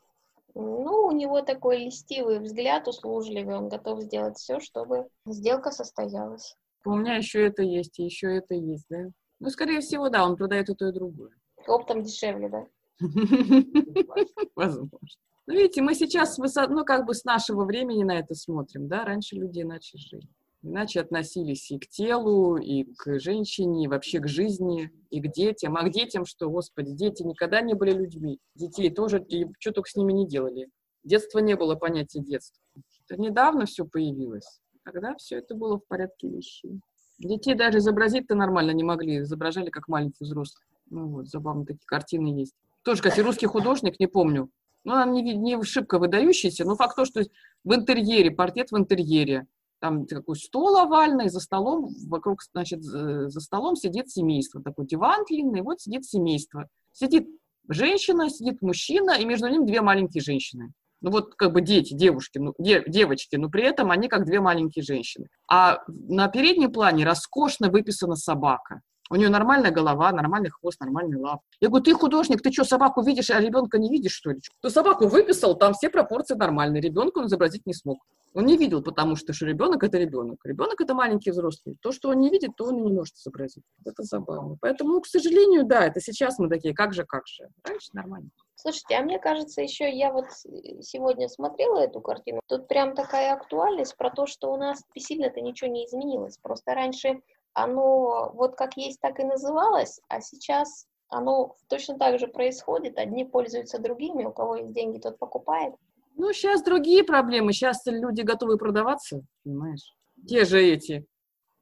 Ну, 0.55 1.07
у 1.07 1.13
него 1.13 1.41
такой 1.41 1.85
листивый 1.85 2.41
взгляд, 2.41 2.87
услужливый, 2.87 3.57
он 3.57 3.71
готов 3.71 4.03
сделать 4.03 4.37
все, 4.37 4.61
чтобы 4.61 5.09
сделка 5.25 5.71
состоялась. 5.71 6.57
У 6.85 6.95
меня 6.95 7.17
еще 7.17 7.47
это 7.47 7.63
есть, 7.63 7.99
и 7.99 8.05
еще 8.05 8.37
это 8.37 8.55
есть, 8.55 8.85
да? 8.91 9.09
Ну, 9.41 9.49
скорее 9.49 9.81
всего, 9.81 10.11
да, 10.11 10.27
он 10.27 10.37
продает 10.37 10.69
и 10.69 10.75
то, 10.75 10.89
и 10.89 10.93
другое. 10.93 11.31
Оптом 11.67 12.03
дешевле, 12.03 12.51
да? 12.51 12.67
Возможно. 14.55 14.99
Ну, 15.47 15.55
видите, 15.55 15.81
мы 15.81 15.95
сейчас, 15.95 16.37
ну, 16.39 16.85
как 16.85 17.07
бы 17.07 17.15
с 17.15 17.25
нашего 17.25 17.65
времени 17.65 18.05
на 18.05 18.19
это 18.19 18.35
смотрим, 18.35 18.89
да? 18.89 19.05
Раньше 19.05 19.37
люди 19.37 19.63
иначе 19.63 19.97
жили. 19.97 20.29
Иначе 20.65 21.01
относились 21.01 21.71
и 21.73 21.79
к 21.79 21.89
телу, 21.89 22.57
и 22.57 22.85
к 22.85 23.19
женщине, 23.19 23.85
и 23.85 23.89
вообще 23.89 24.21
к 24.21 24.29
жизни, 24.29 24.93
и 25.11 25.21
к 25.21 25.33
детям. 25.33 25.77
А 25.77 25.83
к 25.83 25.91
детям 25.91 26.25
что, 26.25 26.49
господи, 26.49 26.93
дети 26.93 27.25
никогда 27.25 27.61
не 27.61 27.75
были 27.75 27.91
людьми. 27.93 28.39
Детей 28.55 28.91
тоже, 28.91 29.21
и 29.21 29.47
что 29.59 29.73
только 29.73 29.91
с 29.91 29.97
ними 29.97 30.13
не 30.13 30.27
делали. 30.27 30.69
Детства 31.03 31.41
не 31.41 31.57
было 31.57 31.75
понятия 31.75 32.21
детства. 32.21 32.63
Это 33.09 33.21
недавно 33.21 33.67
все 33.67 33.85
появилось. 33.85 34.61
Тогда 34.85 35.17
все 35.17 35.39
это 35.39 35.57
было 35.57 35.79
в 35.79 35.87
порядке 35.87 36.29
вещей. 36.29 36.81
Детей 37.19 37.55
даже 37.55 37.79
изобразить-то 37.79 38.37
нормально 38.37 38.71
не 38.71 38.85
могли, 38.85 39.19
изображали 39.19 39.69
как 39.71 39.89
маленьких 39.89 40.21
взрослых. 40.21 40.65
Ну 40.91 41.09
вот, 41.09 41.29
забавно, 41.29 41.65
такие 41.65 41.87
картины 41.87 42.39
есть. 42.39 42.55
Тоже, 42.85 43.03
кстати, 43.03 43.21
русский 43.21 43.47
художник, 43.47 43.99
не 43.99 44.07
помню. 44.07 44.51
Ну, 44.85 44.93
она 44.95 45.07
не, 45.07 45.23
не 45.35 45.63
шибко 45.63 45.99
выдающаяся, 45.99 46.65
но 46.65 46.77
факт 46.77 46.97
то, 46.97 47.05
что 47.05 47.23
в 47.65 47.75
интерьере, 47.75 48.31
портрет 48.31 48.73
в 48.73 48.77
интерьере, 48.77 49.47
там 49.83 50.07
такой 50.07 50.37
стол 50.37 50.77
овальный, 50.77 51.29
за 51.29 51.41
столом, 51.41 51.89
вокруг, 52.09 52.39
значит, 52.55 52.85
за 52.85 53.41
столом 53.41 53.75
сидит 53.75 54.09
семейство, 54.09 54.63
такой 54.63 54.87
диван 54.87 55.25
длинный, 55.29 55.63
вот 55.63 55.81
сидит 55.81 56.05
семейство. 56.05 56.69
Сидит 56.93 57.27
женщина, 57.69 58.31
сидит 58.31 58.63
мужчина, 58.63 59.19
и 59.19 59.25
между 59.25 59.49
ними 59.49 59.67
две 59.67 59.81
маленькие 59.81 60.23
женщины. 60.23 60.73
Ну 61.01 61.11
вот 61.11 61.35
как 61.35 61.53
бы 61.53 61.63
дети, 61.63 61.95
девушки, 61.95 62.39
ну, 62.39 62.55
де, 62.61 62.85
девочки, 62.87 63.35
но 63.35 63.49
при 63.49 63.65
этом 63.65 63.91
они 63.91 64.07
как 64.07 64.25
две 64.25 64.39
маленькие 64.39 64.85
женщины. 64.85 65.27
А 65.51 65.79
на 65.89 66.29
переднем 66.29 66.71
плане 66.71 67.05
роскошно 67.05 67.69
выписана 67.69 68.15
собака. 68.15 68.83
У 69.11 69.17
нее 69.17 69.31
нормальная 69.31 69.73
голова, 69.73 70.13
нормальный 70.13 70.51
хвост, 70.51 70.79
нормальный 70.79 71.19
лап. 71.19 71.41
Я 71.61 71.71
говорю, 71.71 71.83
ты 71.83 71.93
художник, 71.95 72.41
ты 72.41 72.53
что, 72.53 72.63
собаку 72.63 73.03
видишь, 73.03 73.31
а 73.31 73.41
ребенка 73.41 73.79
не 73.79 73.91
видишь, 73.91 74.13
что 74.13 74.31
ли? 74.31 74.39
Ты 74.63 74.71
собаку 74.71 75.09
выписал, 75.09 75.57
там 75.59 75.75
все 75.75 75.91
пропорции 75.91 76.37
нормальные, 76.37 76.81
ребенка 76.81 77.19
он 77.19 77.27
изобразить 77.27 77.67
не 77.67 77.75
смог. 77.75 77.99
Он 78.35 78.47
не 78.47 78.57
видел, 78.57 78.83
потому 78.83 79.17
что, 79.17 79.33
что 79.33 79.47
ребенок 79.47 79.85
это 79.85 79.99
ребенок. 79.99 80.41
Ребенок 80.45 80.81
это 80.81 80.95
маленький 80.95 81.31
взрослый. 81.31 81.77
То, 81.83 81.93
что 81.93 82.09
он 82.09 82.21
не 82.21 82.31
видит, 82.31 82.57
то 82.57 82.65
он 82.65 82.79
и 82.79 82.83
не 82.83 82.93
может 82.93 83.15
изобразить. 83.17 83.65
Это 83.85 84.03
забавно. 84.03 84.57
Поэтому, 84.61 85.01
к 85.01 85.07
сожалению, 85.07 85.65
да, 85.65 85.87
это 85.87 86.01
сейчас 86.01 86.39
мы 86.39 86.49
такие, 86.49 86.75
как 86.75 86.95
же, 86.95 87.05
как 87.05 87.27
же. 87.27 87.49
Раньше 87.65 87.91
нормально. 87.93 88.31
Слушайте, 88.55 88.95
а 88.95 89.03
мне 89.03 89.19
кажется, 89.19 89.61
еще 89.61 89.91
я 89.93 90.13
вот 90.13 90.27
сегодня 90.31 91.29
смотрела 91.29 91.81
эту 91.81 92.01
картину, 92.01 92.41
тут 92.47 92.69
прям 92.69 92.95
такая 92.95 93.35
актуальность 93.35 93.97
про 93.97 94.11
то, 94.11 94.27
что 94.27 94.53
у 94.53 94.57
нас 94.57 94.83
сильно-то 94.97 95.41
ничего 95.41 95.69
не 95.69 95.85
изменилось. 95.85 96.39
Просто 96.39 96.75
раньше 96.75 97.21
оно 97.55 98.31
вот 98.35 98.57
как 98.57 98.77
есть, 98.77 99.01
так 99.01 99.19
и 99.21 99.25
называлось, 99.25 100.01
а 100.09 100.21
сейчас 100.21 100.87
оно 101.09 101.57
точно 101.69 101.99
так 101.99 102.19
же 102.19 102.27
происходит. 102.27 102.99
Одни 102.99 103.25
пользуются 103.25 103.79
другими, 103.79 104.25
у 104.25 104.33
кого 104.33 104.57
есть 104.57 104.73
деньги, 104.73 104.99
тот 104.99 105.19
покупает. 105.19 105.75
Ну, 106.17 106.33
сейчас 106.33 106.63
другие 106.63 107.05
проблемы. 107.05 107.53
Сейчас 107.53 107.83
люди 107.87 108.23
готовы 108.23 108.59
продаваться, 108.59 109.23
понимаешь? 109.45 109.95
Те 110.27 110.45
же 110.45 110.61
эти 110.63 111.05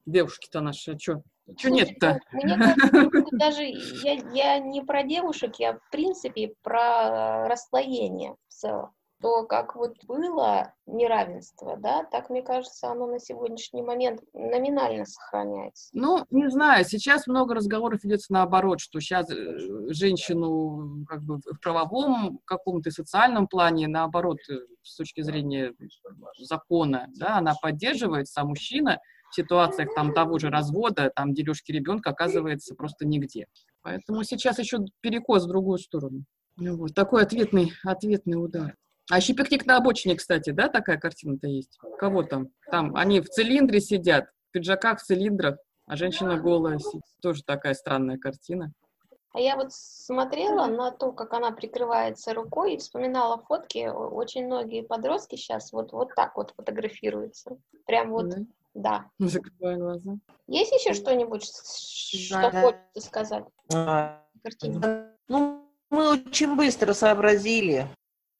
девушки-то 0.05 0.61
наши, 0.61 0.97
что? 0.99 1.23
Что 1.57 1.69
нет-то? 1.69 2.19
Мне 2.31 2.57
кажется, 2.57 3.37
даже 3.37 3.63
я, 3.63 4.13
я 4.33 4.59
не 4.59 4.81
про 4.81 5.03
девушек, 5.03 5.55
я 5.57 5.73
в 5.73 5.89
принципе 5.91 6.53
про 6.61 7.47
расслоение 7.47 8.35
в 8.47 8.53
целом 8.53 8.91
то 9.21 9.45
как 9.45 9.75
вот 9.75 9.95
было 10.05 10.73
неравенство, 10.85 11.77
да, 11.77 12.03
так, 12.11 12.29
мне 12.29 12.41
кажется, 12.41 12.89
оно 12.89 13.07
на 13.07 13.19
сегодняшний 13.19 13.81
момент 13.81 14.21
номинально 14.33 15.05
сохраняется. 15.05 15.89
Ну, 15.93 16.25
не 16.31 16.49
знаю, 16.49 16.83
сейчас 16.85 17.27
много 17.27 17.55
разговоров 17.55 18.03
идется 18.03 18.33
наоборот, 18.33 18.79
что 18.79 18.99
сейчас 18.99 19.29
э, 19.29 19.93
женщину 19.93 21.05
как 21.07 21.21
бы 21.23 21.37
в 21.37 21.59
правовом 21.61 22.39
каком-то 22.45 22.91
социальном 22.91 23.47
плане, 23.47 23.87
наоборот, 23.87 24.37
э, 24.49 24.55
с 24.83 24.97
точки 24.97 25.21
зрения 25.21 25.73
закона, 26.39 27.07
да, 27.15 27.37
она 27.37 27.53
поддерживается, 27.61 28.41
а 28.41 28.45
мужчина 28.45 28.99
в 29.31 29.35
ситуациях 29.35 29.89
там 29.95 30.13
того 30.13 30.39
же 30.39 30.49
развода, 30.49 31.11
там 31.15 31.33
дележки 31.33 31.71
ребенка 31.71 32.09
оказывается 32.09 32.75
просто 32.75 33.05
нигде. 33.05 33.47
Поэтому 33.81 34.23
сейчас 34.23 34.59
еще 34.59 34.79
перекос 35.01 35.45
в 35.45 35.47
другую 35.47 35.77
сторону. 35.77 36.23
Ну, 36.57 36.77
вот 36.77 36.93
такой 36.93 37.23
ответный, 37.23 37.71
ответный 37.83 38.35
удар. 38.35 38.75
А 39.09 39.17
еще 39.17 39.33
пикник 39.33 39.65
на 39.65 39.77
обочине, 39.77 40.15
кстати, 40.15 40.51
да, 40.51 40.69
такая 40.69 40.97
картина-то 40.97 41.47
есть? 41.47 41.77
Кого 41.97 42.23
там? 42.23 42.49
Там 42.69 42.95
они 42.95 43.19
в 43.19 43.29
цилиндре 43.29 43.81
сидят, 43.81 44.25
в 44.49 44.51
пиджаках, 44.51 44.99
в 44.99 45.03
цилиндрах, 45.03 45.57
а 45.87 45.95
женщина 45.95 46.37
голая 46.37 46.79
сидит. 46.79 47.03
Тоже 47.21 47.43
такая 47.43 47.73
странная 47.73 48.17
картина. 48.17 48.71
А 49.33 49.39
я 49.39 49.55
вот 49.55 49.71
смотрела 49.71 50.67
на 50.67 50.91
то, 50.91 51.13
как 51.13 51.33
она 51.33 51.51
прикрывается 51.51 52.33
рукой 52.33 52.75
и 52.75 52.77
вспоминала 52.77 53.41
фотки. 53.41 53.87
Очень 53.87 54.45
многие 54.45 54.83
подростки 54.83 55.37
сейчас 55.37 55.71
вот, 55.71 55.93
вот 55.93 56.13
так 56.15 56.35
вот 56.35 56.53
фотографируются. 56.55 57.57
Прям 57.85 58.11
вот, 58.11 58.33
mm 58.33 58.45
да. 58.73 59.09
Закрываю 59.19 59.79
глаза. 59.79 60.17
Есть 60.47 60.71
еще 60.71 60.93
что-нибудь, 60.93 61.43
что 61.43 62.51
да. 62.51 62.61
хочется 62.61 63.01
сказать? 63.01 63.45
А, 63.73 64.23
ну, 65.27 65.69
мы 65.89 66.09
очень 66.11 66.55
быстро 66.55 66.93
сообразили, 66.93 67.87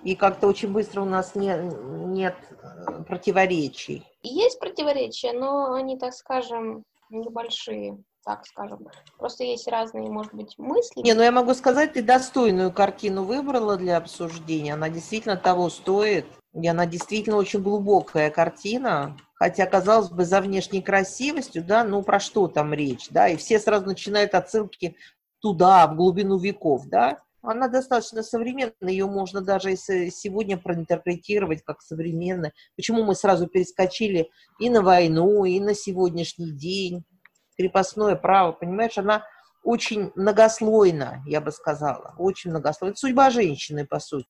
и 0.03 0.15
как-то 0.15 0.47
очень 0.47 0.71
быстро 0.71 1.01
у 1.01 1.05
нас 1.05 1.35
не, 1.35 1.55
нет 2.07 2.35
э, 2.49 3.03
противоречий. 3.03 4.03
Есть 4.23 4.59
противоречия, 4.59 5.33
но 5.33 5.73
они, 5.73 5.97
так 5.97 6.13
скажем, 6.13 6.83
небольшие, 7.09 7.97
так 8.23 8.45
скажем. 8.45 8.87
Просто 9.17 9.43
есть 9.43 9.67
разные, 9.67 10.09
может 10.09 10.33
быть, 10.33 10.57
мысли. 10.57 11.01
Не, 11.01 11.13
ну 11.13 11.23
я 11.23 11.31
могу 11.31 11.53
сказать, 11.53 11.93
ты 11.93 12.01
достойную 12.01 12.71
картину 12.71 13.23
выбрала 13.23 13.77
для 13.77 13.97
обсуждения. 13.97 14.73
Она 14.73 14.89
действительно 14.89 15.37
того 15.37 15.69
стоит. 15.69 16.25
И 16.53 16.67
она 16.67 16.85
действительно 16.85 17.37
очень 17.37 17.61
глубокая 17.61 18.29
картина. 18.29 19.17
Хотя, 19.35 19.65
казалось 19.65 20.09
бы, 20.09 20.25
за 20.25 20.41
внешней 20.41 20.81
красивостью, 20.81 21.63
да, 21.63 21.83
ну 21.83 22.03
про 22.03 22.19
что 22.19 22.47
там 22.47 22.73
речь, 22.73 23.09
да, 23.09 23.27
и 23.27 23.37
все 23.37 23.57
сразу 23.57 23.87
начинают 23.87 24.35
отсылки 24.35 24.95
туда, 25.39 25.87
в 25.87 25.95
глубину 25.95 26.37
веков, 26.37 26.85
да. 26.85 27.23
Она 27.41 27.67
достаточно 27.67 28.23
современная, 28.23 28.73
ее 28.81 29.07
можно 29.07 29.41
даже 29.41 29.75
сегодня 29.75 30.57
проинтерпретировать 30.57 31.63
как 31.63 31.81
современная. 31.81 32.53
Почему 32.75 33.03
мы 33.03 33.15
сразу 33.15 33.47
перескочили 33.47 34.29
и 34.59 34.69
на 34.69 34.81
войну, 34.81 35.43
и 35.45 35.59
на 35.59 35.73
сегодняшний 35.73 36.51
день, 36.51 37.03
крепостное 37.57 38.15
право, 38.15 38.51
понимаешь, 38.51 38.97
она 38.97 39.25
очень 39.63 40.11
многослойна, 40.15 41.23
я 41.25 41.41
бы 41.41 41.51
сказала, 41.51 42.15
очень 42.17 42.49
многослойна. 42.51 42.95
Судьба 42.95 43.29
женщины, 43.29 43.85
по 43.85 43.99
сути. 43.99 44.27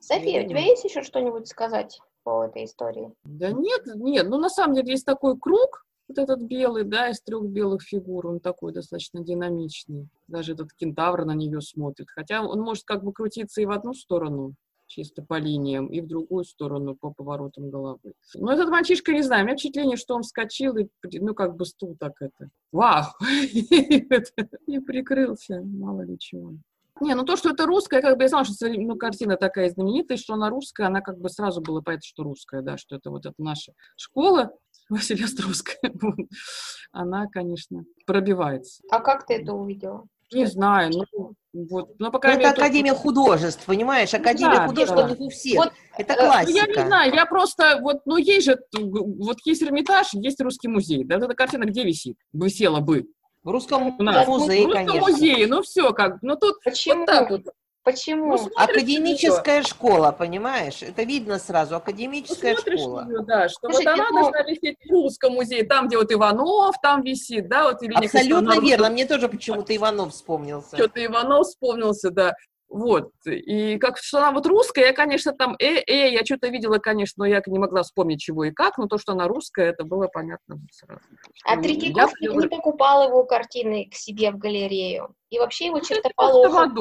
София, 0.00 0.44
у 0.44 0.48
тебя 0.48 0.60
есть 0.60 0.84
еще 0.84 1.02
что-нибудь 1.02 1.48
сказать 1.48 2.00
по 2.22 2.44
этой 2.44 2.64
истории? 2.64 3.12
Да 3.24 3.52
нет, 3.52 3.82
нет, 3.94 4.28
ну 4.28 4.38
на 4.38 4.48
самом 4.48 4.74
деле 4.74 4.92
есть 4.92 5.04
такой 5.04 5.38
круг, 5.38 5.84
вот 6.10 6.18
этот 6.18 6.42
белый, 6.42 6.84
да, 6.84 7.08
из 7.08 7.20
трех 7.20 7.44
белых 7.44 7.82
фигур, 7.82 8.26
он 8.26 8.40
такой 8.40 8.72
достаточно 8.72 9.22
динамичный. 9.22 10.08
Даже 10.28 10.52
этот 10.52 10.72
кентавр 10.72 11.24
на 11.24 11.34
нее 11.34 11.60
смотрит. 11.60 12.08
Хотя 12.10 12.42
он 12.42 12.60
может 12.60 12.84
как 12.84 13.02
бы 13.02 13.12
крутиться 13.12 13.60
и 13.60 13.66
в 13.66 13.70
одну 13.70 13.94
сторону, 13.94 14.54
чисто 14.86 15.22
по 15.22 15.38
линиям, 15.38 15.86
и 15.86 16.00
в 16.00 16.08
другую 16.08 16.44
сторону 16.44 16.96
по 16.96 17.12
поворотам 17.12 17.70
головы. 17.70 18.12
Но 18.34 18.52
этот 18.52 18.68
мальчишка, 18.68 19.12
не 19.12 19.22
знаю, 19.22 19.44
у 19.44 19.46
меня 19.46 19.56
впечатление, 19.56 19.96
что 19.96 20.16
он 20.16 20.22
вскочил 20.22 20.76
и, 20.76 20.88
ну, 21.20 21.34
как 21.34 21.54
бы 21.56 21.64
стул 21.64 21.96
так 21.98 22.14
это, 22.20 22.50
вау, 22.72 23.04
и 23.52 24.78
прикрылся, 24.80 25.62
мало 25.62 26.02
ли 26.02 26.18
чего. 26.18 26.54
Не, 27.00 27.14
ну 27.14 27.24
то, 27.24 27.36
что 27.36 27.50
это 27.50 27.64
русская, 27.64 28.02
как 28.02 28.18
бы 28.18 28.24
я 28.24 28.28
знала, 28.28 28.44
что 28.44 28.68
ну, 28.68 28.94
картина 28.96 29.38
такая 29.38 29.70
знаменитая, 29.70 30.18
что 30.18 30.34
она 30.34 30.50
русская, 30.50 30.86
она 30.86 31.00
как 31.00 31.18
бы 31.18 31.30
сразу 31.30 31.62
было 31.62 31.80
понятно, 31.80 32.06
что 32.06 32.24
русская, 32.24 32.60
да, 32.60 32.76
что 32.76 32.94
это 32.96 33.10
вот 33.10 33.24
эта 33.24 33.36
наша 33.38 33.72
школа, 33.96 34.52
Василия 34.90 35.24
Острowская, 35.24 35.92
она, 36.92 37.26
конечно, 37.26 37.84
пробивается. 38.06 38.82
А 38.90 39.00
как 39.00 39.26
ты 39.26 39.34
это 39.34 39.54
увидела? 39.54 40.06
Не 40.32 40.46
знаю, 40.46 40.90
ну, 40.92 41.34
вот, 41.52 41.94
ну, 41.98 42.12
пока 42.12 42.32
это 42.32 42.50
Академия 42.50 42.90
только... 42.90 43.02
художеств, 43.02 43.64
понимаешь? 43.66 44.14
Академия 44.14 44.58
да, 44.58 44.68
художеств 44.68 44.94
да. 44.94 45.16
у 45.18 45.28
всех. 45.28 45.56
Вот, 45.56 45.72
это 45.98 46.14
классика. 46.14 46.50
Э, 46.50 46.52
ну, 46.52 46.56
я 46.56 46.66
не 46.66 46.86
знаю, 46.86 47.14
я 47.14 47.26
просто, 47.26 47.78
вот, 47.82 48.02
ну, 48.06 48.16
есть 48.16 48.46
же, 48.46 48.58
вот 48.72 49.38
есть 49.44 49.62
Эрмитаж, 49.62 50.12
есть 50.12 50.40
Русский 50.40 50.68
музей, 50.68 51.04
да, 51.04 51.16
вот 51.16 51.24
эта 51.24 51.34
картина 51.34 51.64
где 51.64 51.82
висит? 51.82 52.16
Висела 52.32 52.80
бы. 52.80 53.06
В 53.42 53.50
Русском 53.50 53.94
музее, 53.98 54.24
В 54.24 54.28
Русском 54.28 54.72
конечно. 54.72 55.00
музее, 55.00 55.46
ну, 55.48 55.62
все 55.62 55.92
как, 55.92 56.22
ну, 56.22 56.36
тут 56.36 56.62
Почему? 56.62 57.00
вот 57.00 57.06
так 57.06 57.30
вот. 57.30 57.42
Почему? 57.82 58.36
Ну, 58.36 58.50
Академическая 58.56 59.62
школа, 59.62 60.12
понимаешь? 60.12 60.82
Это 60.82 61.02
видно 61.02 61.38
сразу, 61.38 61.76
академическая 61.76 62.54
ну, 62.54 62.78
школа. 62.78 63.06
Ее, 63.08 63.22
да, 63.22 63.48
что 63.48 63.70
Слушайте, 63.70 63.90
вот 63.90 64.00
она 64.00 64.10
ну... 64.10 64.20
должна 64.20 64.42
висеть 64.42 64.76
в 64.84 64.90
русском 64.90 65.32
музее, 65.32 65.64
там, 65.64 65.88
где 65.88 65.96
вот 65.96 66.12
Иванов 66.12 66.76
там 66.82 67.02
висит, 67.02 67.48
да, 67.48 67.64
вот 67.64 67.82
или 67.82 67.94
Абсолютно 67.94 68.60
верно, 68.60 68.90
мне 68.90 69.06
тоже 69.06 69.28
почему-то 69.28 69.74
Иванов 69.74 70.12
вспомнился. 70.12 70.76
Что-то 70.76 71.04
Иванов 71.04 71.46
вспомнился, 71.46 72.10
да. 72.10 72.34
Вот, 72.68 73.10
и 73.26 73.78
как 73.78 73.98
что 73.98 74.18
она 74.18 74.30
вот 74.30 74.46
русская, 74.46 74.86
я, 74.86 74.92
конечно, 74.92 75.32
там, 75.32 75.56
э, 75.58 75.82
э, 75.84 76.12
я 76.12 76.24
что-то 76.24 76.46
видела, 76.46 76.78
конечно, 76.78 77.24
но 77.24 77.26
я 77.26 77.42
не 77.44 77.58
могла 77.58 77.82
вспомнить, 77.82 78.20
чего 78.20 78.44
и 78.44 78.52
как, 78.52 78.78
но 78.78 78.86
то, 78.86 78.96
что 78.96 79.12
она 79.12 79.26
русская, 79.26 79.70
это 79.70 79.82
было 79.82 80.06
понятно 80.06 80.56
сразу. 80.70 81.00
А 81.44 81.56
Третьяков 81.60 82.12
не 82.20 82.48
покупал 82.48 83.08
его 83.08 83.24
картины 83.24 83.88
к 83.90 83.96
себе 83.96 84.30
в 84.30 84.38
галерею? 84.38 85.16
И 85.30 85.38
вообще 85.38 85.66
его 85.66 85.78
чертополохом, 85.78 86.76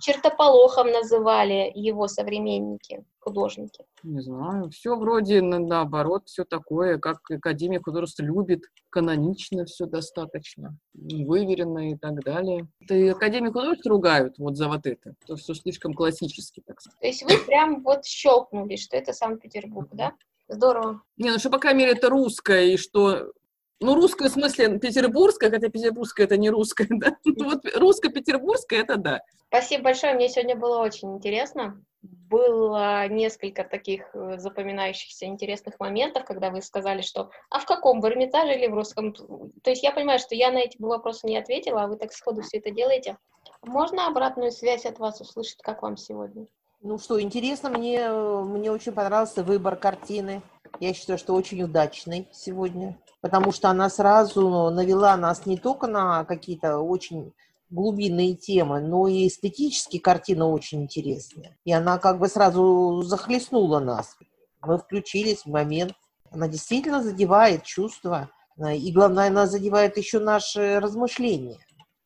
чертополохом 0.00 0.90
называли 0.90 1.72
его 1.74 2.08
современники, 2.08 3.02
художники. 3.20 3.84
Не 4.02 4.20
знаю, 4.20 4.68
все 4.70 4.96
вроде 4.96 5.40
на, 5.40 5.58
наоборот, 5.58 6.24
все 6.26 6.44
такое, 6.44 6.98
как 6.98 7.18
Академия 7.30 7.80
художеств 7.80 8.20
любит, 8.20 8.64
канонично 8.90 9.64
все 9.64 9.86
достаточно, 9.86 10.76
выверенно 10.92 11.90
и 11.90 11.96
так 11.96 12.22
далее. 12.22 12.68
И 12.88 13.08
Академию 13.08 13.52
художеств 13.52 13.86
ругают 13.86 14.38
вот 14.38 14.58
за 14.58 14.68
вот 14.68 14.86
это, 14.86 15.14
то, 15.26 15.38
что 15.38 15.54
слишком 15.54 15.94
классически, 15.94 16.62
так 16.66 16.82
сказать. 16.82 17.00
То 17.00 17.06
есть 17.06 17.22
вы 17.22 17.38
прям 17.46 17.82
вот 17.82 18.04
щелкнули, 18.04 18.76
что 18.76 18.98
это 18.98 19.14
Санкт-Петербург, 19.14 19.88
да? 19.92 20.12
Здорово. 20.48 21.00
Не, 21.16 21.30
ну 21.30 21.38
что, 21.38 21.48
по 21.48 21.58
крайней 21.58 21.80
мере, 21.80 21.92
это 21.92 22.10
русское, 22.10 22.66
и 22.66 22.76
что 22.76 23.32
ну, 23.80 23.94
русская 23.94 24.28
в 24.28 24.32
смысле 24.32 24.78
петербургская, 24.78 25.50
хотя 25.50 25.68
петербургская 25.68 26.26
это 26.26 26.36
не 26.36 26.50
русская, 26.50 26.86
да? 26.90 27.16
Ну, 27.24 27.50
вот 27.50 27.60
русско-петербургская 27.74 28.80
это 28.80 28.96
да. 28.96 29.20
Спасибо 29.48 29.84
большое, 29.84 30.14
мне 30.14 30.28
сегодня 30.28 30.56
было 30.56 30.78
очень 30.78 31.14
интересно. 31.14 31.82
Было 32.02 33.08
несколько 33.08 33.64
таких 33.64 34.14
э, 34.14 34.38
запоминающихся 34.38 35.26
интересных 35.26 35.80
моментов, 35.80 36.24
когда 36.24 36.50
вы 36.50 36.62
сказали, 36.62 37.02
что 37.02 37.30
«а 37.50 37.58
в 37.58 37.66
каком, 37.66 38.00
в 38.00 38.06
Эрмитаже 38.06 38.54
или 38.54 38.66
в 38.68 38.74
русском?» 38.74 39.12
То 39.12 39.70
есть 39.70 39.82
я 39.82 39.92
понимаю, 39.92 40.18
что 40.18 40.34
я 40.34 40.52
на 40.52 40.58
эти 40.58 40.76
вопросы 40.80 41.26
не 41.26 41.36
ответила, 41.36 41.82
а 41.82 41.86
вы 41.88 41.96
так 41.96 42.12
сходу 42.12 42.42
все 42.42 42.58
это 42.58 42.70
делаете. 42.70 43.18
Можно 43.62 44.06
обратную 44.06 44.52
связь 44.52 44.86
от 44.86 44.98
вас 44.98 45.20
услышать, 45.20 45.58
как 45.62 45.82
вам 45.82 45.96
сегодня? 45.96 46.46
Ну 46.86 46.98
что, 46.98 47.20
интересно, 47.20 47.68
мне, 47.68 48.08
мне 48.08 48.70
очень 48.70 48.92
понравился 48.92 49.42
выбор 49.42 49.76
картины. 49.76 50.42
Я 50.78 50.94
считаю, 50.94 51.18
что 51.18 51.34
очень 51.34 51.62
удачный 51.62 52.28
сегодня 52.32 52.96
потому 53.26 53.50
что 53.50 53.70
она 53.70 53.90
сразу 53.90 54.70
навела 54.70 55.16
нас 55.16 55.46
не 55.46 55.56
только 55.56 55.88
на 55.88 56.24
какие-то 56.24 56.78
очень 56.78 57.32
глубинные 57.70 58.36
темы, 58.36 58.80
но 58.80 59.08
и 59.08 59.26
эстетически 59.26 59.98
картина 59.98 60.46
очень 60.46 60.84
интересная. 60.84 61.56
И 61.64 61.72
она 61.72 61.98
как 61.98 62.20
бы 62.20 62.28
сразу 62.28 63.02
захлестнула 63.02 63.80
нас. 63.80 64.16
Мы 64.62 64.78
включились 64.78 65.42
в 65.42 65.46
момент. 65.46 65.94
Она 66.30 66.46
действительно 66.46 67.02
задевает 67.02 67.64
чувства, 67.64 68.30
и 68.58 68.92
главное, 68.92 69.26
она 69.26 69.48
задевает 69.48 69.96
еще 69.96 70.20
наши 70.20 70.78
размышления. 70.78 71.58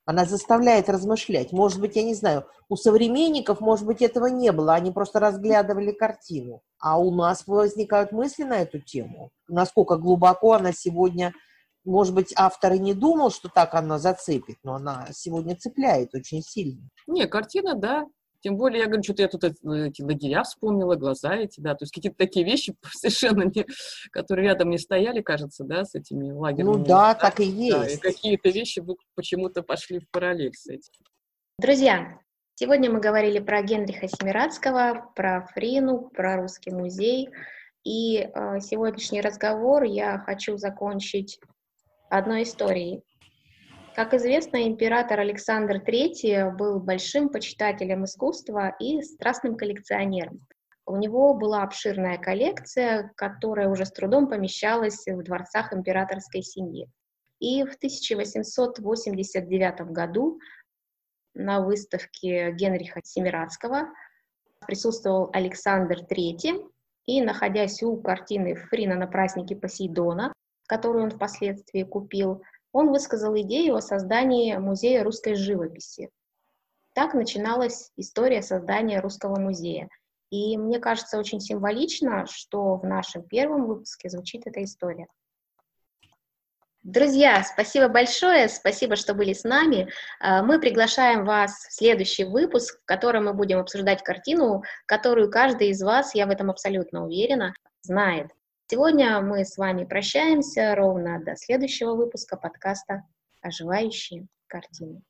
Она 0.05 0.25
заставляет 0.25 0.89
размышлять. 0.89 1.53
Может 1.53 1.81
быть, 1.81 1.97
я 1.97 2.03
не 2.03 2.15
знаю, 2.15 2.47
у 2.69 2.77
современников, 2.77 3.61
может 3.61 3.87
быть, 3.87 4.03
этого 4.03 4.27
не 4.27 4.51
было, 4.53 4.75
они 4.75 4.91
просто 4.91 5.21
разглядывали 5.21 5.93
картину. 5.93 6.63
А 6.79 6.99
у 6.99 7.15
нас 7.15 7.47
возникают 7.47 8.13
мысли 8.13 8.45
на 8.45 8.61
эту 8.61 8.81
тему. 8.81 9.31
Насколько 9.49 9.97
глубоко 9.97 10.55
она 10.55 10.73
сегодня, 10.73 11.33
может 11.85 12.15
быть, 12.15 12.33
автор 12.37 12.73
и 12.73 12.79
не 12.79 12.95
думал, 12.95 13.31
что 13.31 13.49
так 13.49 13.75
она 13.75 13.99
зацепит, 13.99 14.57
но 14.63 14.75
она 14.75 15.09
сегодня 15.13 15.57
цепляет 15.57 16.15
очень 16.15 16.43
сильно. 16.43 16.89
Не, 17.07 17.27
картина, 17.27 17.75
да, 17.75 18.07
тем 18.41 18.57
более, 18.57 18.81
я 18.81 18.87
говорю, 18.87 19.03
что-то 19.03 19.23
я 19.23 19.29
тут 19.29 19.45
эти 19.45 20.03
лагеря 20.03 20.43
вспомнила, 20.43 20.95
глаза 20.95 21.37
эти, 21.37 21.61
да, 21.61 21.75
то 21.75 21.85
есть 21.85 21.93
какие-то 21.93 22.17
такие 22.17 22.45
вещи 22.45 22.75
совершенно 22.93 23.43
не, 23.45 23.67
которые 24.11 24.49
рядом 24.49 24.71
не 24.71 24.79
стояли, 24.79 25.21
кажется, 25.21 25.65
да, 25.65 25.85
с 25.85 25.95
этими 25.95 26.31
лагерями. 26.31 26.69
Ну 26.69 26.85
да, 26.85 27.15
так 27.15 27.41
и 27.41 27.45
есть. 27.45 28.01
Да, 28.03 28.09
и 28.09 28.13
какие-то 28.13 28.49
вещи 28.49 28.83
почему-то 29.15 29.63
пошли 29.63 29.99
в 29.99 30.09
параллель 30.11 30.55
с 30.55 30.67
этим. 30.67 30.93
Друзья, 31.59 32.19
сегодня 32.55 32.91
мы 32.91 33.01
говорили 33.01 33.39
про 33.39 33.63
Генриха 33.63 34.09
Семирадского, 34.09 35.13
про 35.15 35.47
Фрину, 35.55 36.11
про 36.15 36.37
Русский 36.37 36.71
музей. 36.71 37.29
И 37.85 38.19
э, 38.19 38.61
сегодняшний 38.61 39.21
разговор 39.21 39.85
я 39.85 40.19
хочу 40.19 40.57
закончить 40.57 41.41
одной 42.11 42.43
историей. 42.43 43.03
Как 43.95 44.15
известно, 44.15 44.69
император 44.69 45.21
Александр 45.21 45.77
III 45.77 46.57
был 46.57 46.81
большим 46.81 47.29
почитателем 47.29 48.05
искусства 48.05 48.75
и 48.79 49.03
страстным 49.03 49.57
коллекционером. 49.57 50.47
У 50.87 50.97
него 50.97 51.35
была 51.35 51.63
обширная 51.63 52.19
коллекция, 52.19 53.13
которая 53.17 53.69
уже 53.69 53.85
с 53.85 53.93
трудом 53.93 54.29
помещалась 54.29 55.07
в 55.07 55.23
дворцах 55.23 55.73
императорской 55.73 56.43
семьи. 56.43 56.89
И 57.41 57.65
в 57.65 57.75
1889 57.75 59.81
году 59.93 60.39
на 61.35 61.61
выставке 61.61 62.53
Генриха 62.53 63.01
Семирадского 63.03 63.89
присутствовал 64.67 65.31
Александр 65.33 65.99
III, 66.09 66.71
и, 67.07 67.23
находясь 67.23 67.83
у 67.83 67.97
картины 67.97 68.55
Фрина 68.55 68.95
на 68.95 69.07
празднике 69.07 69.57
Посейдона, 69.57 70.33
которую 70.69 71.05
он 71.05 71.11
впоследствии 71.11 71.83
купил, 71.83 72.43
он 72.73 72.91
высказал 72.91 73.37
идею 73.41 73.77
о 73.77 73.83
создании 73.83 74.57
музея 74.57 75.03
русской 75.03 75.35
живописи. 75.35 76.11
Так 76.95 77.15
начиналась 77.15 77.91
история 77.97 78.43
создания 78.43 79.01
русского 79.01 79.39
музея. 79.39 79.89
И 80.31 80.57
мне 80.57 80.79
кажется 80.79 81.19
очень 81.19 81.41
символично, 81.41 82.27
что 82.27 82.77
в 82.77 82.85
нашем 82.85 83.23
первом 83.23 83.67
выпуске 83.67 84.09
звучит 84.09 84.47
эта 84.47 84.63
история. 84.63 85.07
Друзья, 86.83 87.43
спасибо 87.45 87.89
большое, 87.89 88.49
спасибо, 88.49 88.97
что 88.97 89.13
были 89.13 89.35
с 89.35 89.45
нами. 89.45 89.91
А, 90.19 90.43
мы 90.43 90.59
приглашаем 90.59 91.27
вас 91.27 91.53
в 91.69 91.73
следующий 91.75 92.25
выпуск, 92.25 92.81
в 92.81 92.87
котором 92.87 93.27
мы 93.27 93.35
будем 93.35 93.59
обсуждать 93.59 94.03
картину, 94.03 94.63
которую 94.87 95.31
каждый 95.31 95.69
из 95.69 95.83
вас, 95.83 96.15
я 96.15 96.27
в 96.27 96.31
этом 96.31 96.51
абсолютно 96.51 97.05
уверена, 97.05 97.53
знает. 97.83 98.31
Сегодня 98.71 99.21
мы 99.21 99.45
с 99.45 99.59
вами 99.59 99.85
прощаемся 99.85 100.77
ровно 100.77 101.21
до 101.21 101.35
следующего 101.35 101.97
выпуска 101.97 102.37
подкаста 102.37 103.03
«Оживающие 103.41 104.29
картины». 104.47 105.03